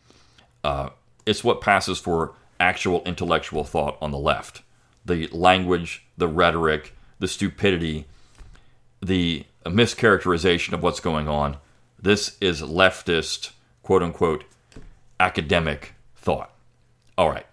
uh, 0.62 0.90
it's 1.26 1.44
what 1.44 1.60
passes 1.60 1.98
for 1.98 2.34
actual 2.58 3.02
intellectual 3.04 3.64
thought 3.64 3.96
on 4.00 4.10
the 4.10 4.18
left. 4.18 4.62
The 5.04 5.26
language, 5.28 6.06
the 6.16 6.28
rhetoric, 6.28 6.94
the 7.18 7.28
stupidity, 7.28 8.06
the 9.00 9.44
mischaracterization 9.66 10.72
of 10.72 10.82
what's 10.82 11.00
going 11.00 11.28
on. 11.28 11.56
This 12.00 12.36
is 12.40 12.62
leftist, 12.62 13.52
quote 13.82 14.02
unquote, 14.02 14.44
academic 15.18 15.94
thought. 16.16 16.52
All 17.18 17.30
right. 17.30 17.46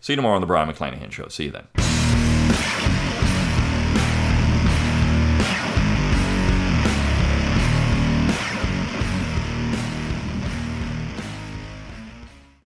See 0.00 0.12
you 0.12 0.16
tomorrow 0.16 0.36
on 0.36 0.40
the 0.40 0.46
Brion 0.46 0.70
McClanahan 0.70 1.10
Show. 1.10 1.28
See 1.28 1.44
you 1.44 1.50
then. 1.50 1.89